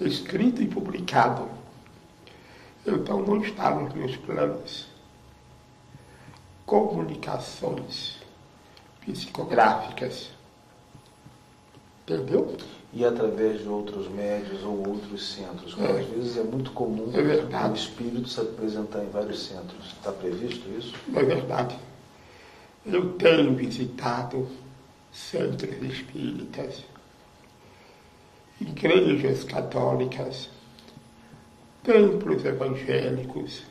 escrito 0.00 0.62
e 0.62 0.68
publicado, 0.68 1.48
então 2.86 3.22
não 3.22 3.42
está 3.42 3.70
nos 3.70 3.92
meus 3.94 4.16
planos 4.16 4.88
comunicações 6.66 8.18
psicográficas. 9.04 10.30
Entendeu? 12.02 12.56
E 12.94 13.04
através 13.06 13.62
de 13.62 13.68
outros 13.68 14.06
médios 14.08 14.62
ou 14.62 14.86
outros 14.88 15.32
centros? 15.32 15.74
É. 15.78 16.00
às 16.00 16.06
vezes 16.06 16.36
é 16.36 16.42
muito 16.42 16.72
comum 16.72 17.10
É 17.14 17.22
verdade. 17.22 17.72
o 17.72 17.74
espírito 17.76 18.28
se 18.28 18.40
apresentar 18.40 19.02
em 19.02 19.08
vários 19.08 19.46
centros. 19.46 19.86
Está 19.86 20.12
previsto 20.12 20.68
isso? 20.78 20.94
É 21.14 21.22
verdade. 21.22 21.78
Eu 22.84 23.12
tenho 23.14 23.54
visitado 23.54 24.46
centros 25.10 25.82
espíritas, 25.82 26.84
igrejas 28.60 29.44
católicas, 29.44 30.50
templos 31.82 32.44
evangélicos, 32.44 33.62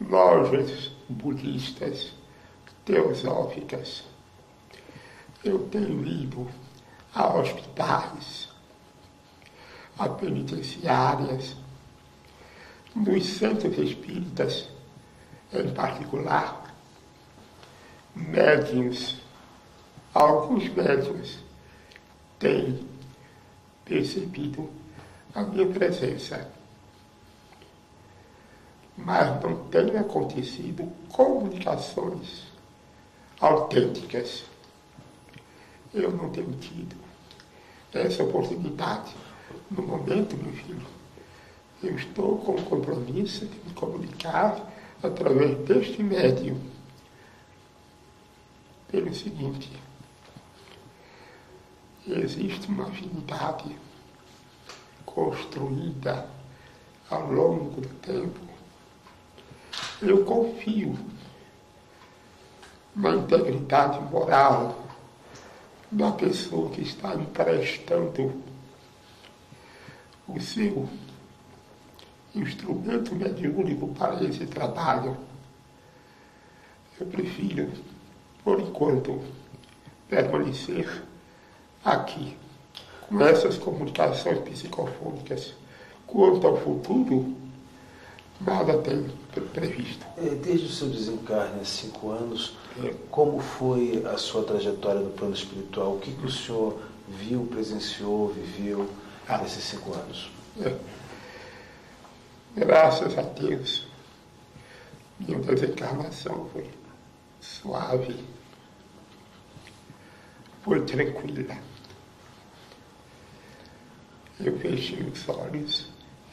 lojas 0.00 0.90
budistas, 1.08 2.12
teosóficas, 2.84 4.04
eu 5.44 5.58
tenho 5.68 6.06
ido 6.06 6.46
a 7.14 7.26
hospitais, 7.36 8.48
a 9.98 10.08
penitenciárias, 10.08 11.56
nos 12.94 13.24
centros 13.24 13.76
espíritas, 13.78 14.68
em 15.52 15.72
particular, 15.72 16.74
médiums, 18.14 19.16
alguns 20.12 20.68
médiums 20.68 21.38
têm 22.38 22.88
percebido 23.84 24.70
a 25.34 25.42
minha 25.42 25.66
presença. 25.66 26.50
Mas 28.96 29.42
não 29.42 29.64
tem 29.68 29.96
acontecido 29.96 30.90
comunicações 31.12 32.44
autênticas. 33.40 34.44
Eu 35.94 36.10
não 36.12 36.30
tenho 36.30 36.52
tido 36.52 36.99
essa 37.92 38.22
oportunidade. 38.22 39.14
No 39.70 39.82
momento, 39.82 40.36
meu 40.36 40.52
filho, 40.52 40.86
eu 41.82 41.96
estou 41.96 42.38
com 42.38 42.52
o 42.52 42.62
compromisso 42.62 43.46
de 43.46 43.56
me 43.66 43.72
comunicar 43.74 44.70
através 45.02 45.56
deste 45.58 46.02
médium. 46.02 46.58
Pelo 48.88 49.14
seguinte, 49.14 49.70
existe 52.06 52.68
uma 52.68 52.84
afinidade 52.84 53.76
construída 55.06 56.28
ao 57.08 57.30
longo 57.30 57.80
do 57.80 57.88
tempo. 58.00 58.40
Eu 60.02 60.24
confio 60.24 60.96
na 62.94 63.14
integridade 63.14 64.00
moral 64.10 64.89
da 65.90 66.12
pessoa 66.12 66.70
que 66.70 66.82
está 66.82 67.14
emprestando 67.14 68.32
o 70.28 70.40
seu 70.40 70.88
instrumento 72.34 73.14
mediúnico 73.14 73.88
para 73.88 74.22
esse 74.24 74.46
trabalho. 74.46 75.16
Eu 77.00 77.06
prefiro, 77.06 77.70
por 78.44 78.60
enquanto, 78.60 79.20
permanecer 80.08 81.02
aqui 81.84 82.36
com 83.08 83.20
essas 83.22 83.58
comunicações 83.58 84.38
psicofônicas. 84.40 85.54
Quanto 86.06 86.46
ao 86.46 86.56
futuro, 86.58 87.34
nada 88.40 88.78
tem 88.78 89.08
previsto. 89.52 90.04
É, 90.16 90.30
Desde 90.34 90.66
o 90.66 90.70
seu 90.70 90.88
desencarne 90.88 91.60
há 91.60 91.64
cinco 91.64 92.10
anos, 92.10 92.56
É. 92.82 92.94
como 93.10 93.40
foi 93.40 94.02
a 94.06 94.16
sua 94.16 94.44
trajetória 94.44 95.00
no 95.00 95.10
plano 95.10 95.34
espiritual? 95.34 95.94
O 95.96 96.00
que, 96.00 96.12
que 96.12 96.26
o 96.26 96.30
senhor 96.30 96.80
viu, 97.08 97.46
presenciou, 97.46 98.28
viveu 98.28 98.88
Ah. 99.28 99.38
nesses 99.38 99.64
cinco 99.64 99.92
anos? 99.94 100.30
É. 100.60 100.76
Graças 102.56 103.16
a 103.16 103.22
Deus, 103.22 103.86
minha 105.20 105.38
desencarnação 105.38 106.48
foi 106.52 106.68
suave, 107.40 108.16
foi 110.62 110.80
tranquila. 110.84 111.56
Eu 114.40 114.58
fechei 114.58 115.02
os 115.02 115.28
olhos 115.28 115.86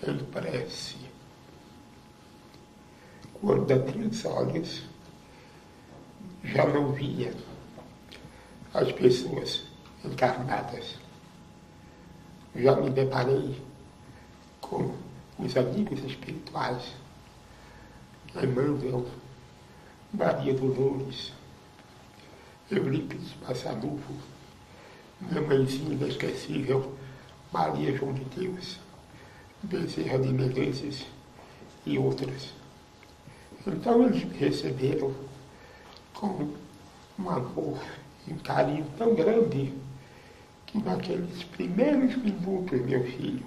em 0.07 0.17
prece. 0.17 0.95
Quando 3.41 3.71
abri 3.71 4.03
os 4.03 4.25
olhos, 4.25 4.83
já 6.43 6.65
não 6.65 6.91
via 6.91 7.33
as 8.73 8.91
pessoas 8.91 9.63
encarnadas. 10.03 10.95
Já 12.55 12.75
me 12.75 12.89
deparei 12.89 13.61
com 14.61 14.95
os 15.37 15.55
amigos 15.55 16.03
espirituais, 16.03 16.93
Emmanuel, 18.35 19.05
Maria 20.13 20.53
Dolores, 20.53 21.31
Eurípides 22.71 23.35
Massanuvo, 23.47 24.13
minha 25.21 25.41
mãezinha 25.41 25.93
inesquecível, 25.93 26.93
Maria 27.51 27.95
João 27.95 28.13
de 28.13 28.25
Deus, 28.25 28.79
Bezerra 29.63 30.19
de 30.19 30.29
Menezes 30.29 31.05
e 31.85 31.97
outros. 31.97 32.53
Então 33.67 34.03
eles 34.03 34.23
me 34.23 34.37
receberam 34.37 35.13
com 36.13 36.53
um 37.19 37.29
amor 37.29 37.77
e 38.25 38.31
um 38.31 38.37
carinho 38.37 38.85
tão 38.97 39.13
grande 39.13 39.73
que 40.65 40.77
naqueles 40.77 41.43
primeiros 41.43 42.15
minutos, 42.15 42.81
meu 42.81 43.03
filho, 43.03 43.45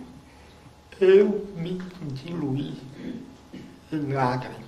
eu 1.01 1.47
me 1.57 1.79
diluí 2.13 2.77
em 3.91 4.13
lágrimas. 4.13 4.61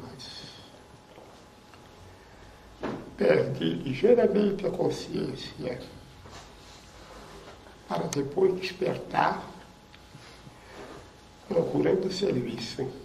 Perdi 3.16 3.74
ligeiramente 3.74 4.66
a 4.66 4.70
consciência 4.70 5.78
para 7.86 8.06
depois 8.06 8.58
despertar 8.58 9.46
procurando 11.46 12.10
serviço. 12.10 13.01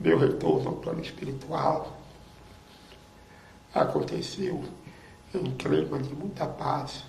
Meu 0.00 0.16
retorno 0.18 0.70
ao 0.70 0.76
plano 0.76 1.02
espiritual 1.02 1.94
aconteceu 3.74 4.64
em 5.34 5.54
clima 5.56 5.98
de 5.98 6.14
muita 6.14 6.46
paz 6.46 7.04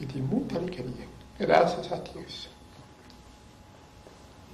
e 0.00 0.04
de 0.04 0.20
muita 0.20 0.58
alegria. 0.58 1.06
Graças 1.38 1.92
a 1.92 1.96
Deus. 1.96 2.48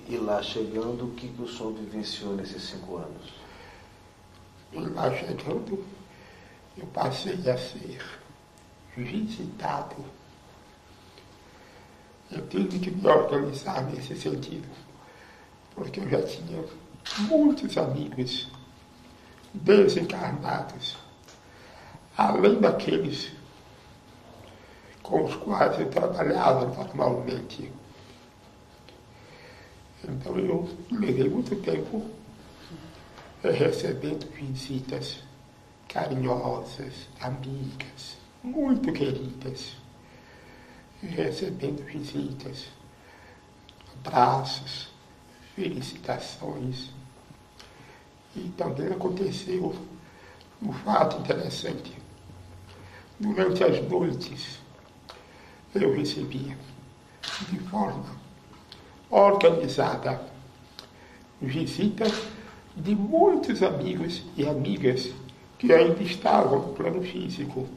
E 0.07 0.19
lá 0.19 0.43
chegando, 0.43 1.07
o 1.07 1.15
que, 1.15 1.29
que 1.29 1.41
o 1.41 1.49
senhor 1.49 1.73
vivenciou 1.73 2.37
nesses 2.37 2.63
cinco 2.63 2.97
anos? 2.97 3.33
E 4.71 4.81
lá 4.81 5.11
chegando, 5.11 5.83
eu 6.77 6.87
passei 6.89 7.39
a 7.51 7.57
ser 7.57 8.05
visitado. 8.95 9.97
Eu 12.31 12.47
tive 12.49 12.79
que 12.81 12.91
me 12.91 13.09
organizar 13.09 13.83
nesse 13.85 14.15
sentido, 14.15 14.69
porque 15.75 16.01
eu 16.01 16.09
já 16.11 16.23
tinha 16.23 16.63
muitos 17.17 17.77
amigos 17.79 18.49
desencarnados, 19.55 20.97
além 22.17 22.61
daqueles 22.61 23.33
com 25.03 25.25
os 25.25 25.35
quais 25.37 25.81
eu 25.81 25.89
trabalhava 25.89 26.67
normalmente. 26.67 27.73
Então 30.05 30.39
eu 30.39 30.69
levei 30.91 31.29
muito 31.29 31.57
tempo 31.57 32.05
eh, 33.43 33.51
recebendo 33.51 34.31
visitas 34.31 35.23
carinhosas, 35.89 37.09
amigas, 37.21 38.19
muito 38.43 38.93
queridas, 38.93 39.77
recebendo 41.03 41.83
visitas, 41.85 42.67
abraços, 43.97 44.89
felicitações. 45.55 46.91
E 48.37 48.49
também 48.57 48.89
aconteceu 48.89 49.75
um 50.63 50.73
fato 50.73 51.21
interessante. 51.21 51.97
Durante 53.19 53.65
as 53.65 53.83
noites, 53.89 54.59
eu 55.75 55.95
recebia 55.95 56.57
de 57.51 57.59
forma 57.61 58.17
organizada 59.11 60.21
visitas 61.41 62.13
de 62.77 62.95
muitos 62.95 63.63
amigos 63.63 64.23
e 64.37 64.47
amigas 64.47 65.13
que 65.59 65.73
ainda 65.73 66.03
estavam 66.03 66.69
no 66.69 66.75
plano 66.75 67.03
físico. 67.03 67.69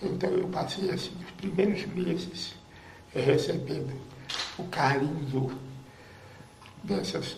Então 0.00 0.30
eu 0.30 0.48
passei 0.48 0.90
assim 0.90 1.12
os 1.24 1.30
primeiros 1.32 1.84
meses 1.86 2.54
eh, 3.14 3.20
recebendo 3.20 3.92
o 4.56 4.64
carinho 4.64 5.58
dessas 6.84 7.36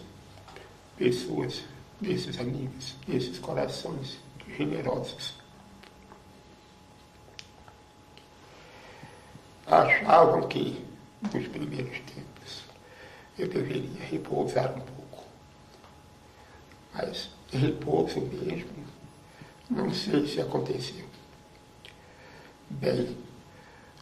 pessoas, 1.00 1.62
desses 1.98 2.38
amigos, 2.38 2.94
desses 3.08 3.38
corações 3.38 4.18
generosos. 4.54 5.32
Achavam 9.66 10.46
que, 10.46 10.84
nos 11.32 11.48
primeiros 11.48 11.98
tempos, 12.00 12.64
eu 13.38 13.48
deveria 13.48 14.04
repousar 14.10 14.76
um 14.76 14.80
pouco. 14.80 15.24
Mas 16.92 17.30
repouso 17.50 18.20
mesmo, 18.20 18.84
não 19.70 19.94
sei 19.94 20.26
se 20.26 20.38
aconteceu. 20.38 21.06
Bem, 22.68 23.16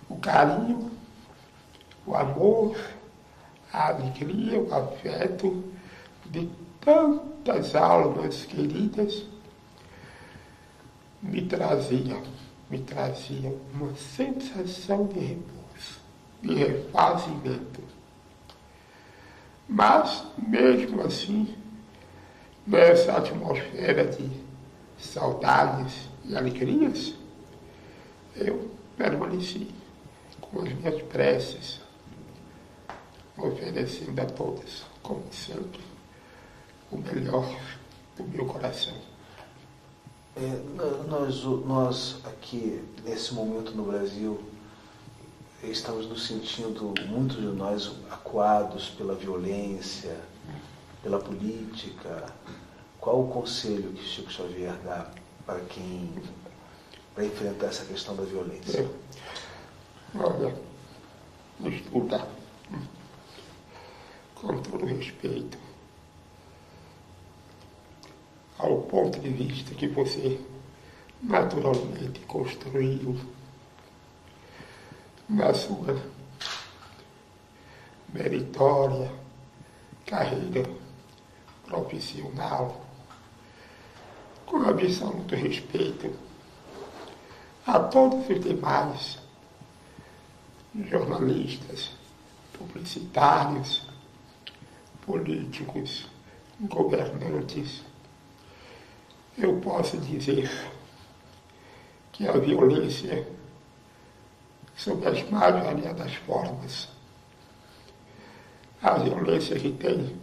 o 0.08 0.16
carinho, 0.16 0.90
o 2.04 2.16
amor, 2.16 2.76
a 3.72 3.88
alegria, 3.88 4.58
o 4.58 4.74
afeto 4.74 5.62
de 6.26 6.50
tantas 6.80 7.74
almas 7.74 8.44
queridas 8.44 9.24
me 11.22 11.42
trazia, 11.42 12.22
me 12.70 12.78
trazia 12.78 13.56
uma 13.74 13.94
sensação 13.94 15.06
de 15.06 15.18
repouso, 15.18 16.00
de 16.42 16.54
refazimento. 16.54 17.82
Mas, 19.68 20.24
mesmo 20.38 21.02
assim, 21.02 21.54
nessa 22.66 23.16
atmosfera 23.16 24.06
de 24.06 24.30
saudades 24.98 26.08
e 26.24 26.36
alegrias, 26.36 27.14
eu 28.36 28.70
permaneci 28.96 29.68
com 30.40 30.62
as 30.62 30.72
minhas 30.72 31.02
preces, 31.02 31.80
oferecendo 33.36 34.18
a 34.20 34.24
todos, 34.24 34.84
como 35.02 35.24
sempre, 35.32 35.87
o 36.90 36.98
melhor 36.98 37.44
do 38.16 38.24
meu 38.24 38.46
coração. 38.46 38.94
É, 40.36 40.60
nós, 41.08 41.42
nós 41.42 42.16
aqui, 42.24 42.82
nesse 43.04 43.34
momento 43.34 43.72
no 43.72 43.84
Brasil, 43.84 44.40
estamos 45.62 46.06
nos 46.06 46.26
sentindo, 46.26 46.94
muitos 47.08 47.36
de 47.36 47.46
nós, 47.46 47.90
acuados 48.10 48.88
pela 48.90 49.14
violência, 49.14 50.16
pela 51.02 51.18
política. 51.18 52.32
Qual 53.00 53.22
o 53.22 53.28
conselho 53.28 53.92
que 53.92 54.04
Chico 54.04 54.30
Xavier 54.30 54.76
dá 54.84 55.10
para 55.44 55.60
quem 55.60 56.12
para 57.14 57.24
enfrentar 57.24 57.66
essa 57.66 57.84
questão 57.84 58.14
da 58.14 58.22
violência? 58.22 58.80
É. 58.80 60.18
Olha, 60.18 60.54
estuda 61.68 62.28
com 64.36 64.62
todo 64.62 64.86
respeito 64.86 65.67
ao 68.58 68.82
ponto 68.82 69.20
de 69.20 69.28
vista 69.28 69.74
que 69.74 69.86
você 69.86 70.40
naturalmente 71.22 72.20
construiu 72.20 73.18
na 75.28 75.52
sua 75.54 76.02
meritória 78.12 79.12
carreira 80.06 80.68
profissional, 81.66 82.80
com 84.46 84.62
absoluto 84.62 85.34
respeito 85.34 86.10
a 87.66 87.78
todos 87.78 88.28
os 88.30 88.40
demais 88.40 89.18
jornalistas, 90.90 91.90
publicitários, 92.54 93.82
políticos, 95.04 96.06
governantes, 96.60 97.82
eu 99.38 99.56
posso 99.60 99.96
dizer 99.98 100.50
que 102.10 102.26
a 102.26 102.32
violência, 102.32 103.26
sob 104.76 105.06
as 105.06 105.28
mais 105.30 105.54
variadas 105.54 106.14
formas, 106.14 106.88
a 108.82 108.94
violência 108.94 109.58
que 109.58 109.70
tem 109.72 110.16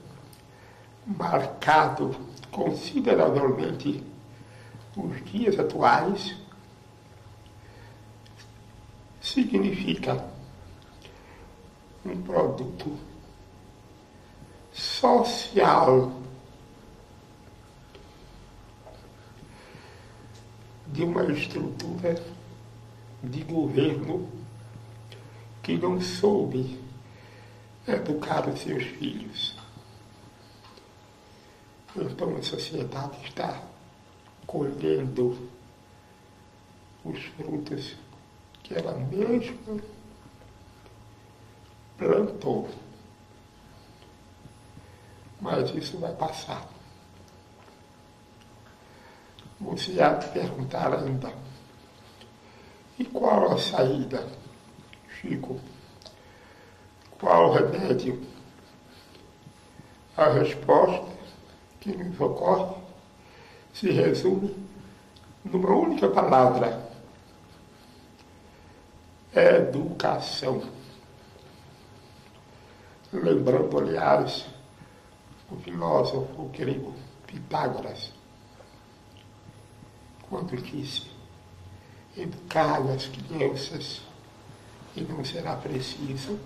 marcado 1.05 2.13
consideravelmente 2.51 4.03
os 4.97 5.31
dias 5.31 5.57
atuais, 5.59 6.35
significa 9.21 10.25
um 12.05 12.21
produto 12.21 12.97
social 14.73 16.24
de 20.95 21.03
uma 21.03 21.25
estrutura 21.25 22.15
de 23.21 23.43
governo 23.43 24.29
que 25.61 25.77
não 25.77 25.99
soube 25.99 26.79
educar 27.85 28.47
os 28.47 28.61
seus 28.61 28.83
filhos. 28.83 29.55
Então 31.97 32.37
a 32.37 32.41
sociedade 32.41 33.17
está 33.25 33.61
colhendo 34.47 35.49
os 37.03 37.21
frutos 37.25 37.95
que 38.63 38.73
ela 38.73 38.93
mesma 38.93 39.81
plantou. 41.97 42.69
Mas 45.41 45.75
isso 45.75 45.97
vai 45.97 46.13
passar. 46.13 46.74
Você 49.59 50.01
há 50.01 50.13
de 50.13 50.27
perguntar 50.29 50.93
ainda. 50.93 51.33
E 52.99 53.05
qual 53.05 53.51
a 53.53 53.57
saída, 53.57 54.27
Chico? 55.09 55.59
Qual 57.19 57.49
o 57.49 57.53
remédio? 57.53 58.21
A 60.17 60.29
resposta 60.29 61.11
que 61.79 61.95
nos 61.95 62.19
ocorre 62.19 62.75
se 63.73 63.91
resume 63.91 64.55
numa 65.43 65.69
única 65.69 66.09
palavra: 66.09 66.89
educação. 69.33 70.63
Lembrando, 73.11 73.77
aliás, 73.77 74.45
o 75.49 75.55
filósofo 75.57 76.49
grego 76.49 76.93
Pitágoras, 77.27 78.11
quando 80.29 80.55
disse: 80.57 81.03
educar 82.17 82.81
as 82.81 83.07
crianças 83.07 84.01
e 84.95 85.01
não 85.01 85.23
será 85.23 85.55
preciso 85.55 86.39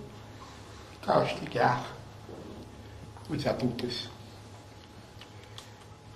castigar 1.02 1.86
os 3.30 3.46
adultos. 3.46 4.10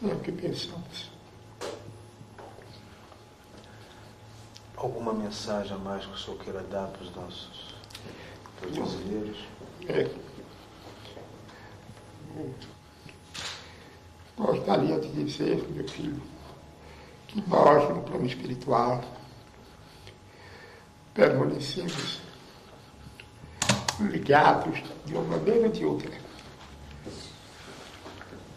É 0.02 0.08
o 0.08 0.20
que 0.20 0.32
pensamos. 0.32 1.12
Alguma 4.76 5.14
mensagem 5.14 5.74
a 5.74 5.78
mais 5.78 6.06
que 6.06 6.12
o 6.12 6.18
senhor 6.18 6.38
queira 6.40 6.62
dar 6.64 6.88
para 6.88 7.04
os 7.04 7.16
nossos 7.16 7.74
para 8.60 8.70
os 8.70 8.78
brasileiros? 8.78 9.38
É. 9.88 10.10
Gostaria 14.36 15.00
de 15.00 15.24
dizer, 15.24 15.64
meu 15.70 15.88
filho, 15.88 16.22
que 17.34 17.44
nós, 17.50 17.90
no 17.90 18.04
plano 18.04 18.28
espiritual, 18.28 19.04
permanecemos 21.16 22.22
ligados 24.00 24.84
de 25.04 25.16
uma 25.16 25.38
maneira 25.38 25.66
ou 25.66 25.72
de 25.72 25.84
outra. 25.84 26.12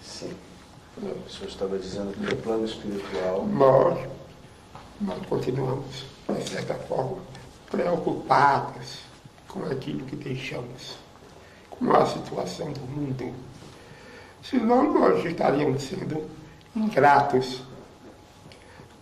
Sim. 0.02 0.34
O 0.98 1.30
senhor 1.30 1.48
estava 1.48 1.78
dizendo 1.78 2.12
que 2.12 2.20
no 2.20 2.36
plano 2.42 2.66
espiritual. 2.66 3.46
Nós, 3.46 3.98
nós 5.00 5.26
continuamos, 5.26 6.04
de 6.28 6.48
certa 6.48 6.74
forma, 6.74 7.18
preocupados 7.70 9.00
com 9.48 9.64
aquilo 9.64 10.04
que 10.04 10.16
deixamos, 10.16 10.98
com 11.70 11.90
a 11.92 12.04
situação 12.04 12.72
do 12.72 12.80
mundo. 12.80 13.34
Senão 14.42 14.92
nós 14.92 15.24
estaríamos 15.24 15.82
sendo 15.82 16.28
ingratos. 16.74 17.62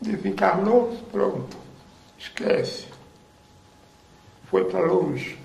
Desencarnou, 0.05 0.95
pronto, 1.11 1.57
esquece. 2.19 2.85
Foi 4.51 4.63
para 4.67 4.85
longe, 4.85 5.39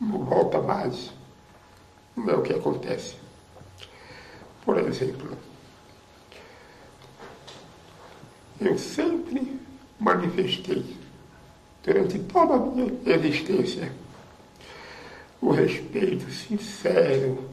não 0.00 0.18
volta 0.24 0.60
mais. 0.62 1.10
Não 2.16 2.30
é 2.30 2.36
o 2.36 2.42
que 2.42 2.52
acontece. 2.52 3.16
Por 4.64 4.78
exemplo, 4.78 5.36
eu 8.60 8.78
sempre 8.78 9.60
manifestei, 9.98 10.96
durante 11.82 12.20
toda 12.20 12.54
a 12.54 12.58
minha 12.58 12.92
existência, 13.04 13.92
o 15.40 15.50
respeito 15.50 16.30
sincero 16.30 17.50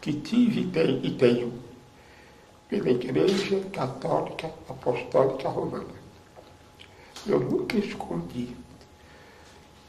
que 0.00 0.12
tive 0.12 0.70
e 1.02 1.10
tenho 1.16 1.71
pela 2.72 2.88
Igreja 2.88 3.60
Católica 3.70 4.50
Apostólica 4.66 5.46
Romana. 5.46 5.84
Eu 7.26 7.38
nunca 7.38 7.76
escondi 7.76 8.56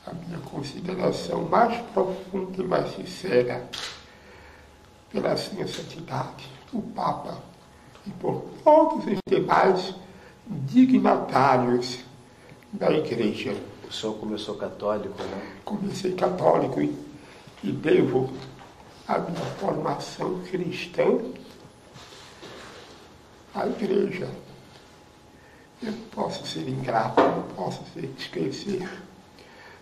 a 0.06 0.14
minha 0.14 0.38
consideração 0.40 1.44
mais 1.44 1.82
profunda 1.94 2.62
e 2.62 2.68
mais 2.68 2.94
sincera 2.94 3.70
pela 5.10 5.38
sua 5.38 5.66
santidade, 5.66 6.52
o 6.74 6.82
Papa 6.82 7.38
e 8.06 8.10
por 8.10 8.44
todos 8.66 9.06
os 9.06 9.20
demais 9.26 9.96
dignatários 10.46 12.00
da 12.74 12.92
Igreja. 12.92 13.56
O 13.88 13.94
senhor 13.94 14.16
começou 14.16 14.56
católico, 14.56 15.24
né? 15.24 15.54
Comecei 15.64 16.12
católico 16.16 16.82
e, 16.82 16.94
e 17.64 17.72
devo 17.72 18.30
a 19.08 19.20
minha 19.20 19.46
formação 19.58 20.42
cristã 20.42 21.22
à 23.54 23.68
Igreja. 23.68 24.30
Eu 25.82 25.94
posso 26.12 26.46
ser 26.48 26.68
ingrato, 26.68 27.22
não 27.22 27.44
posso 27.56 27.84
esquecer 28.18 28.90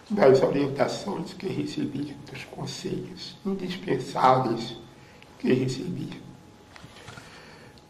das 0.09 0.41
orientações 0.41 1.33
que 1.33 1.47
recebi, 1.47 2.15
dos 2.29 2.43
conselhos 2.45 3.37
indispensáveis 3.45 4.75
que 5.39 5.53
recebi 5.53 6.21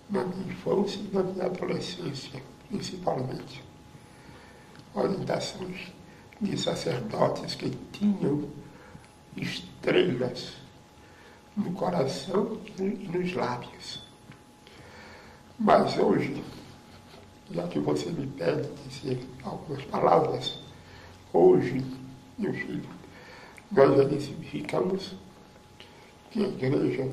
na 0.10 0.24
minha 0.26 0.52
infância 0.52 1.00
e 1.00 1.16
na 1.16 1.24
minha 1.24 1.46
adolescência, 1.46 2.42
principalmente. 2.70 3.64
Orientações 4.94 5.92
de 6.40 6.58
sacerdotes 6.58 7.56
que 7.56 7.70
tinham 7.94 8.50
estrelas 9.38 10.54
no 11.56 11.72
coração 11.72 12.60
e 12.78 12.84
nos 12.84 13.34
lábios. 13.34 14.11
Mas 15.64 15.96
hoje, 15.96 16.44
já 17.52 17.68
que 17.68 17.78
você 17.78 18.10
me 18.10 18.26
pede 18.26 18.68
dizer 18.88 19.24
algumas 19.44 19.86
palavras, 19.86 20.58
hoje, 21.32 21.86
meu 22.36 22.52
filho, 22.52 22.90
nós 23.72 24.00
identificamos 24.00 25.14
que 26.32 26.44
a 26.44 26.48
igreja 26.48 27.12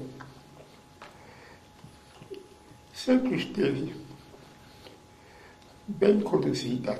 sempre 2.95 3.37
esteve 3.37 3.95
bem 5.87 6.19
conduzida 6.23 6.99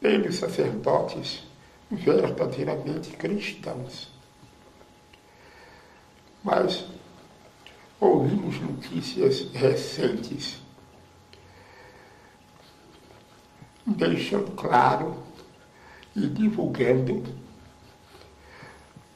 pelos 0.00 0.36
sacerdotes 0.36 1.42
verdadeiramente 1.90 3.10
cristãos. 3.10 4.10
Mas 6.42 6.93
ouvimos 8.04 8.60
notícias 8.60 9.50
recentes 9.52 10.58
deixando 13.86 14.50
claro 14.52 15.22
e 16.14 16.26
divulgando 16.26 17.22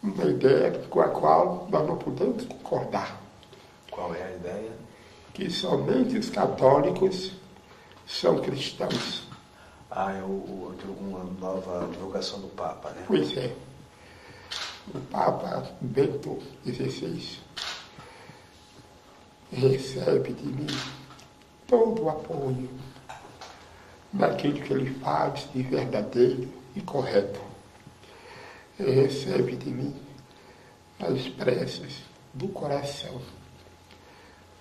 uma 0.03 0.25
ideia 0.25 0.73
com 0.89 1.01
a 1.01 1.09
qual 1.09 1.69
nós 1.71 1.87
não 1.87 1.97
podemos 1.97 2.45
concordar. 2.45 3.21
Qual 3.91 4.15
é 4.15 4.23
a 4.23 4.37
ideia? 4.37 4.73
Que 5.35 5.51
somente 5.51 6.17
os 6.19 6.31
católicos 6.31 7.33
são 8.07 8.41
cristãos. 8.41 9.27
Ah, 9.91 10.13
é 10.13 10.23
o, 10.23 10.75
uma 11.01 11.25
nova 11.25 11.89
divulgação 11.93 12.41
do 12.41 12.49
Papa, 12.49 12.91
né? 12.91 13.05
Pois 13.07 13.37
é. 13.37 13.55
O 14.95 15.01
Papa 15.01 15.67
Bento 15.81 16.39
XVI 16.65 17.39
recebe 19.53 20.33
de 20.33 20.47
mim 20.47 20.67
todo 21.67 22.05
o 22.05 22.11
apoio 22.11 22.69
naquilo 24.13 24.61
que 24.61 24.73
ele 24.73 24.95
faz 25.01 25.49
de 25.53 25.63
verdadeiro 25.63 26.49
e 26.75 26.81
correto. 26.81 27.41
Ele 28.79 29.03
recebe 29.03 29.57
de 29.57 29.71
mim 29.71 29.95
as 31.01 31.29
preces 31.29 32.03
do 32.35 32.49
coração. 32.49 33.21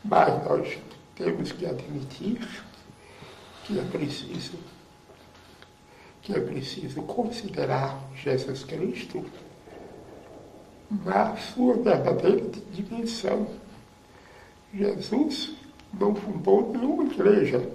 Mas 0.04 0.44
nós 0.46 0.78
temos 1.16 1.52
que 1.52 1.66
admitir 1.66 2.48
que 3.66 3.80
é 3.80 3.84
preciso 3.84 4.58
que 6.28 6.34
é 6.36 6.42
preciso 6.42 7.02
considerar 7.04 7.98
Jesus 8.14 8.66
Cristo 8.66 9.24
na 10.92 11.38
sua 11.38 11.76
verdadeira 11.76 12.50
dimensão. 12.74 13.48
Jesus 14.74 15.55
não 15.93 16.13
fundou 16.15 16.72
nenhuma 16.74 17.05
igreja. 17.05 17.70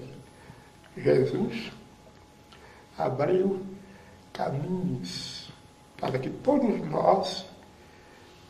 Jesus 0.96 1.72
abriu 2.98 3.60
caminhos 4.32 5.50
para 5.98 6.18
que 6.18 6.28
todos 6.28 6.80
nós 6.90 7.46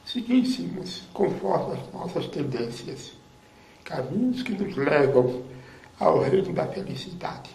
seguíssemos 0.05 1.03
conforme 1.13 1.79
as 1.79 1.93
nossas 1.93 2.27
tendências. 2.29 3.13
Caminhos 3.85 4.43
que 4.43 4.53
nos 4.53 4.77
levam 4.77 5.43
ao 5.99 6.21
reino 6.21 6.53
da 6.53 6.67
felicidade. 6.67 7.51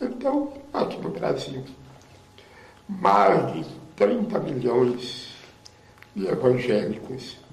Então, 0.00 0.52
aqui 0.72 0.98
no 0.98 1.10
Brasil, 1.10 1.64
mais 2.88 3.52
de 3.52 3.64
30 3.96 4.38
milhões 4.40 5.34
de 6.14 6.26
evangélicos 6.26 7.43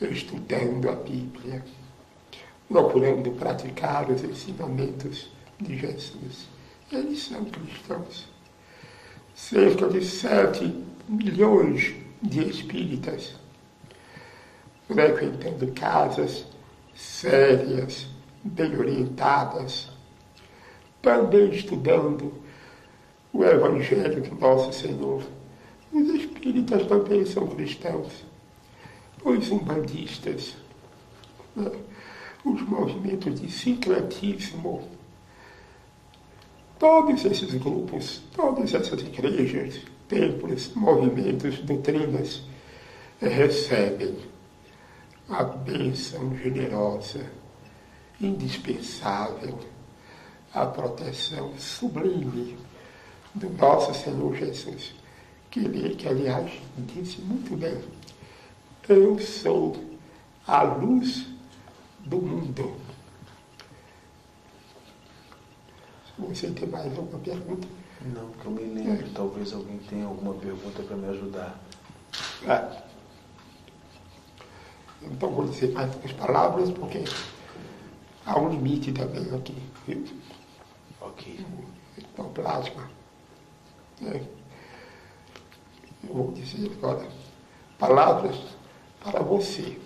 estudando 0.00 0.88
a 0.88 0.92
Bíblia, 0.92 1.64
procurando 2.68 3.30
praticar 3.32 4.10
os 4.10 4.22
ensinamentos 4.22 5.30
de 5.60 5.78
Jesus. 5.78 6.48
Eles 6.92 7.22
são 7.22 7.44
cristãos. 7.44 8.28
Cerca 9.34 9.88
de 9.88 10.04
7 10.04 10.84
milhões 11.08 11.94
de 12.22 12.48
espíritas 12.48 13.36
frequentando 14.88 15.66
casas 15.72 16.46
sérias, 16.94 18.08
bem 18.42 18.76
orientadas, 18.76 19.90
também 21.02 21.50
estudando 21.50 22.32
o 23.32 23.44
Evangelho 23.44 24.22
do 24.22 24.34
nosso 24.36 24.72
Senhor. 24.72 25.22
Os 25.92 26.08
espíritas 26.08 26.86
também 26.86 27.24
são 27.26 27.46
cristãos. 27.48 28.24
Os 29.26 29.50
umbandistas, 29.50 30.54
né? 31.56 31.68
os 32.44 32.62
movimentos 32.62 33.40
de 33.40 33.50
sincretismo, 33.50 34.88
todos 36.78 37.24
esses 37.24 37.52
grupos, 37.54 38.22
todas 38.36 38.72
essas 38.72 39.00
igrejas, 39.00 39.80
templos, 40.08 40.72
movimentos, 40.76 41.58
doutrinas, 41.58 42.42
recebem 43.20 44.16
a 45.28 45.42
bênção 45.42 46.36
generosa, 46.36 47.26
indispensável 48.20 49.58
a 50.54 50.66
proteção 50.66 51.52
sublime 51.58 52.56
do 53.34 53.50
nosso 53.50 53.92
Senhor 53.92 54.36
Jesus, 54.36 54.94
que 55.50 55.58
ele, 55.58 55.96
que 55.96 56.06
aliás 56.06 56.52
disse 56.78 57.20
muito 57.22 57.56
bem, 57.56 57.76
eu 58.88 59.18
sou 59.18 59.76
a 60.46 60.62
luz 60.62 61.26
do 62.00 62.18
mundo. 62.18 62.76
Você 66.18 66.50
tem 66.50 66.68
mais 66.68 66.96
alguma 66.96 67.18
pergunta? 67.18 67.66
Não, 68.02 68.30
que 68.30 68.46
eu 68.46 68.50
me 68.52 68.62
lembro. 68.62 69.06
É. 69.06 69.10
Talvez 69.12 69.52
alguém 69.52 69.78
tenha 69.78 70.06
alguma 70.06 70.34
pergunta 70.34 70.82
para 70.82 70.96
me 70.96 71.08
ajudar. 71.08 71.58
É. 72.46 72.82
Então 75.02 75.30
vou 75.30 75.46
dizer 75.46 75.72
mais 75.72 75.92
algumas 75.92 76.12
palavras, 76.12 76.70
porque 76.70 77.04
há 78.24 78.38
um 78.38 78.48
limite 78.48 78.92
também 78.92 79.34
aqui. 79.34 79.56
Viu? 79.86 80.04
Ok. 81.00 81.44
Ectoplasma. 81.98 82.90
É. 84.02 84.22
Eu 86.08 86.14
vou 86.14 86.32
dizer 86.32 86.70
agora 86.72 87.06
palavras 87.78 88.55
para 89.06 89.22
você 89.22 89.78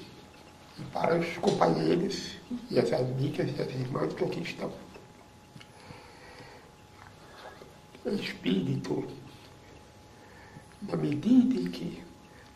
e 0.79 0.83
para 0.93 1.19
os 1.19 1.37
companheiros 1.37 2.37
e 2.71 2.79
as 2.79 2.91
amigas 2.91 3.51
e 3.55 3.61
as 3.61 3.69
irmãs 3.69 4.15
que 4.15 4.25
aqui 4.25 4.41
estão. 4.41 4.73
Espírito, 8.07 9.07
na 10.81 10.97
medida 10.97 11.61
em 11.61 11.71
que 11.71 12.03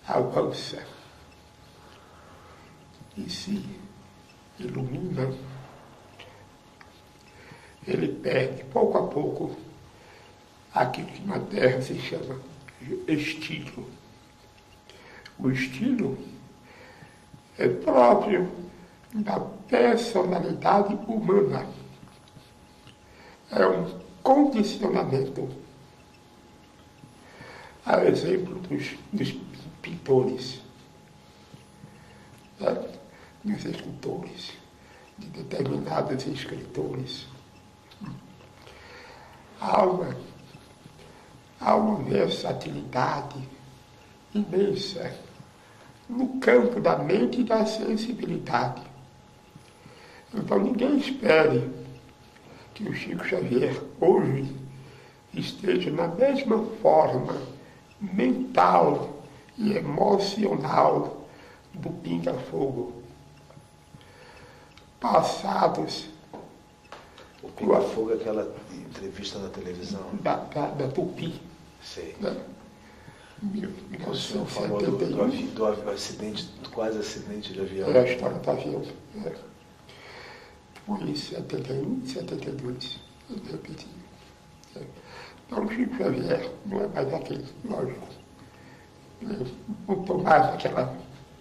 avança 0.08 0.82
e 3.14 3.28
se 3.28 3.62
ilumina, 4.58 5.36
ele 7.86 8.08
perde 8.08 8.64
pouco 8.64 8.96
a 8.96 9.06
pouco 9.06 9.54
aquilo 10.72 11.08
que 11.08 11.26
na 11.26 11.38
Terra 11.40 11.82
se 11.82 11.98
chama 12.00 12.40
estilo. 13.06 13.86
O 15.38 15.50
estilo 15.50 16.16
é 17.58 17.68
próprio 17.68 18.50
da 19.14 19.38
personalidade 19.40 20.94
humana. 21.06 21.66
É 23.50 23.66
um 23.66 24.00
condicionamento. 24.22 25.48
A 27.86 28.02
exemplo 28.04 28.54
dos, 28.60 28.96
dos 29.12 29.34
pintores, 29.82 30.60
né? 32.58 32.88
dos 33.44 33.64
escultores, 33.64 34.52
de 35.18 35.28
determinados 35.28 36.26
escritores 36.26 37.26
há 39.64 39.82
uma, 39.82 40.16
há 41.60 41.74
uma 41.74 42.02
versatilidade 42.02 43.48
imensa 44.34 45.16
no 46.08 46.38
campo 46.40 46.80
da 46.80 46.96
mente 46.96 47.40
e 47.40 47.44
da 47.44 47.64
sensibilidade. 47.66 48.82
Então 50.32 50.58
ninguém 50.58 50.98
espere 50.98 51.70
que 52.74 52.88
o 52.88 52.94
Chico 52.94 53.24
Xavier 53.24 53.80
hoje 54.00 54.54
esteja 55.32 55.90
na 55.90 56.08
mesma 56.08 56.64
forma 56.82 57.36
mental 58.00 59.22
e 59.56 59.72
emocional 59.76 61.26
do 61.72 61.90
pinga-fogo. 61.90 63.02
Passados 65.00 66.06
O 67.42 67.48
Pinga 67.50 67.80
Fogo 67.82 68.12
é 68.12 68.14
aquela 68.14 68.54
entrevista 68.72 69.38
na 69.38 69.48
televisão. 69.50 70.00
da, 70.14 70.36
da, 70.36 70.66
da 70.68 70.88
Tupi, 70.88 71.40
Sei. 71.82 72.16
né? 72.20 72.34
O 74.08 74.14
senhor 74.14 74.46
falou 74.46 74.78
do, 74.80 74.92
do, 74.92 74.98
1971. 75.06 75.24
avi- 75.24 75.42
do 75.54 75.66
avi- 75.66 75.90
acidente, 75.90 76.44
do 76.62 76.70
quase 76.70 76.98
acidente 76.98 77.52
de 77.52 77.60
avião. 77.60 77.90
É 77.90 78.00
a 78.00 78.04
história 78.04 78.38
do 78.38 78.50
avião. 78.50 78.82
É. 79.24 79.32
Foi 80.86 81.02
em 81.02 81.14
71, 81.14 82.06
72. 82.06 83.00
Eu 83.30 83.36
repeti. 83.52 83.86
É. 84.76 84.80
Então, 85.46 85.64
o 85.64 85.68
Chico 85.72 85.96
Xavier 85.96 86.50
não 86.66 86.80
é 86.80 86.88
mais 86.88 87.12
aquele, 87.14 87.44
lógico. 87.64 88.06
Não 89.22 90.00
estou 90.00 90.22
mais 90.22 90.46
naquela, 90.46 90.96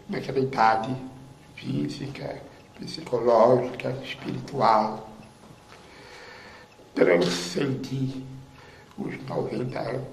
naquela 0.09 0.39
idade 0.39 0.95
física, 1.55 2.41
psicológica, 2.79 3.91
espiritual. 4.03 5.09
Transcendi 6.95 8.23
os 8.97 9.17
90 9.27 9.79
anos. 9.79 10.03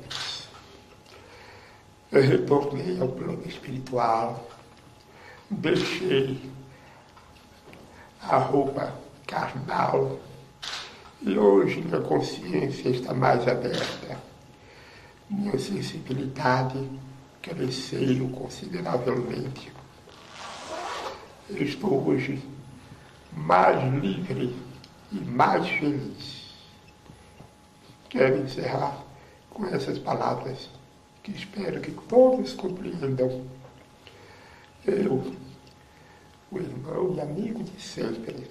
Eu 2.12 2.22
retornei 2.22 3.00
ao 3.00 3.08
plano 3.08 3.42
espiritual 3.46 4.50
deixei 5.50 6.40
a 8.22 8.36
roupa 8.38 8.94
carnal 9.26 10.18
e 11.22 11.36
hoje 11.36 11.80
minha 11.80 12.00
consciência 12.00 12.88
está 12.88 13.12
mais 13.12 13.46
aberta. 13.48 14.16
Minha 15.28 15.58
sensibilidade 15.58 16.88
cresceu 17.42 18.28
consideravelmente. 18.30 19.72
Eu 21.48 21.62
estou 21.62 22.06
hoje 22.06 22.42
mais 23.32 23.82
livre 23.94 24.56
e 25.10 25.16
mais 25.16 25.68
feliz. 25.68 26.54
Quero 28.08 28.38
encerrar 28.38 29.04
com 29.50 29.66
essas 29.66 29.98
palavras 29.98 30.68
que 31.22 31.32
espero 31.32 31.80
que 31.80 31.90
todos 31.90 32.54
compreendam. 32.54 33.46
Eu, 34.86 35.34
o 36.50 36.58
irmão 36.58 37.14
e 37.14 37.20
amigo 37.20 37.62
de 37.62 37.80
sempre, 37.80 38.50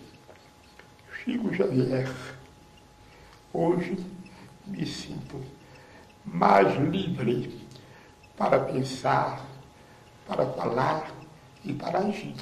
Chico 1.11 1.53
Xavier, 1.53 2.09
hoje 3.51 3.97
me 4.65 4.85
sinto 4.85 5.41
mais 6.23 6.77
livre 6.89 7.67
para 8.37 8.59
pensar, 8.59 9.45
para 10.27 10.45
falar 10.53 11.11
e 11.65 11.73
para 11.73 11.99
agir. 11.99 12.35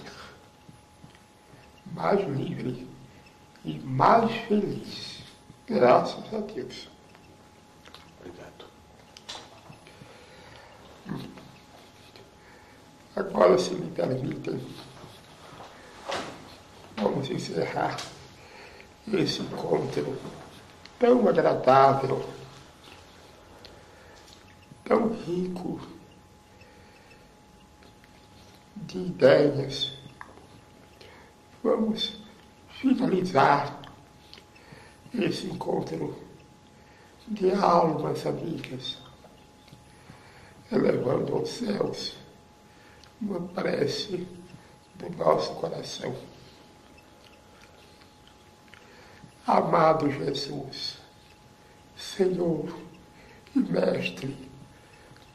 Mais 1.94 2.20
livre 2.28 2.88
e 3.64 3.80
mais 3.80 4.32
feliz. 4.48 5.24
Graças 5.66 6.34
a 6.34 6.40
Deus. 6.40 6.97
Agora, 13.18 13.58
se 13.58 13.74
me 13.74 13.90
permitem, 13.90 14.62
vamos 16.98 17.28
encerrar 17.32 17.98
esse 19.12 19.42
encontro 19.42 20.16
tão 21.00 21.28
agradável, 21.28 22.24
tão 24.86 25.14
rico 25.14 25.82
de 28.76 29.00
ideias. 29.00 29.94
Vamos 31.64 32.20
finalizar 32.70 33.82
esse 35.12 35.48
encontro 35.48 36.16
de 37.28 37.52
almas 37.52 38.28
amigas, 38.28 39.00
elevando 40.72 41.34
aos 41.34 41.50
céus 41.50 42.27
uma 43.22 43.40
prece 43.40 44.28
do 44.96 45.10
nosso 45.18 45.54
coração. 45.56 46.16
Amado 49.46 50.12
Jesus, 50.12 50.98
Senhor 51.96 52.78
e 53.56 53.60
Mestre 53.60 54.36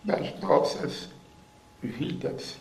das 0.04 0.38
nossas 0.40 1.08
vidas, 1.82 2.58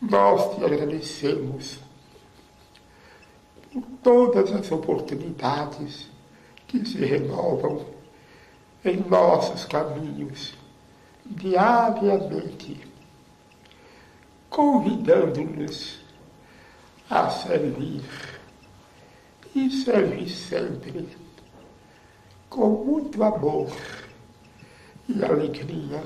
nós 0.00 0.54
te 0.54 0.64
agradecemos 0.64 1.78
por 3.72 3.82
todas 4.02 4.52
as 4.52 4.70
oportunidades 4.70 6.08
que 6.68 6.84
se 6.84 7.04
renovam 7.04 7.86
em 8.84 8.96
nossos 8.96 9.64
caminhos 9.64 10.54
diariamente 11.24 12.91
convidando-nos 14.52 15.98
a 17.08 17.30
servir 17.30 18.02
e 19.54 19.70
servir 19.70 20.28
sempre 20.28 21.08
com 22.50 22.68
muito 22.68 23.22
amor 23.22 23.72
e 25.08 25.24
alegria 25.24 26.04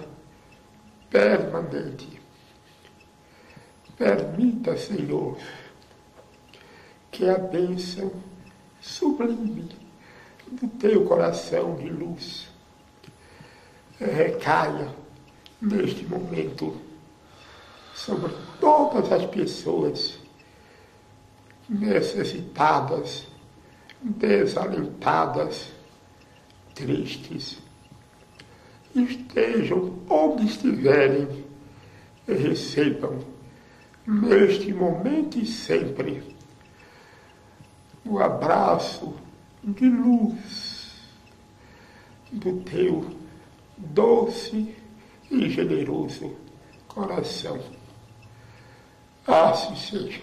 permanente. 1.10 2.20
Permita, 3.96 4.76
Senhor, 4.76 5.36
que 7.10 7.28
a 7.28 7.38
bênção 7.38 8.12
sublime 8.80 9.68
do 10.52 10.68
teu 10.78 11.04
coração 11.04 11.74
de 11.74 11.88
luz 11.88 12.48
recaia 13.98 14.94
neste 15.60 16.04
momento 16.04 16.85
sobre 17.96 18.30
todas 18.60 19.10
as 19.10 19.24
pessoas 19.24 20.18
necessitadas, 21.66 23.26
desalentadas, 24.00 25.72
tristes. 26.74 27.58
Estejam 28.94 29.98
onde 30.08 30.44
estiverem 30.44 31.44
e 32.28 32.34
recebam, 32.34 33.18
neste 34.06 34.72
momento 34.72 35.38
e 35.38 35.46
sempre, 35.46 36.22
o 38.04 38.18
abraço 38.18 39.14
de 39.64 39.88
luz 39.88 40.92
do 42.30 42.60
teu 42.60 43.16
doce 43.76 44.74
e 45.30 45.48
generoso 45.50 46.36
coração. 46.96 47.85
Assim 49.26 49.74
seja. 49.76 50.20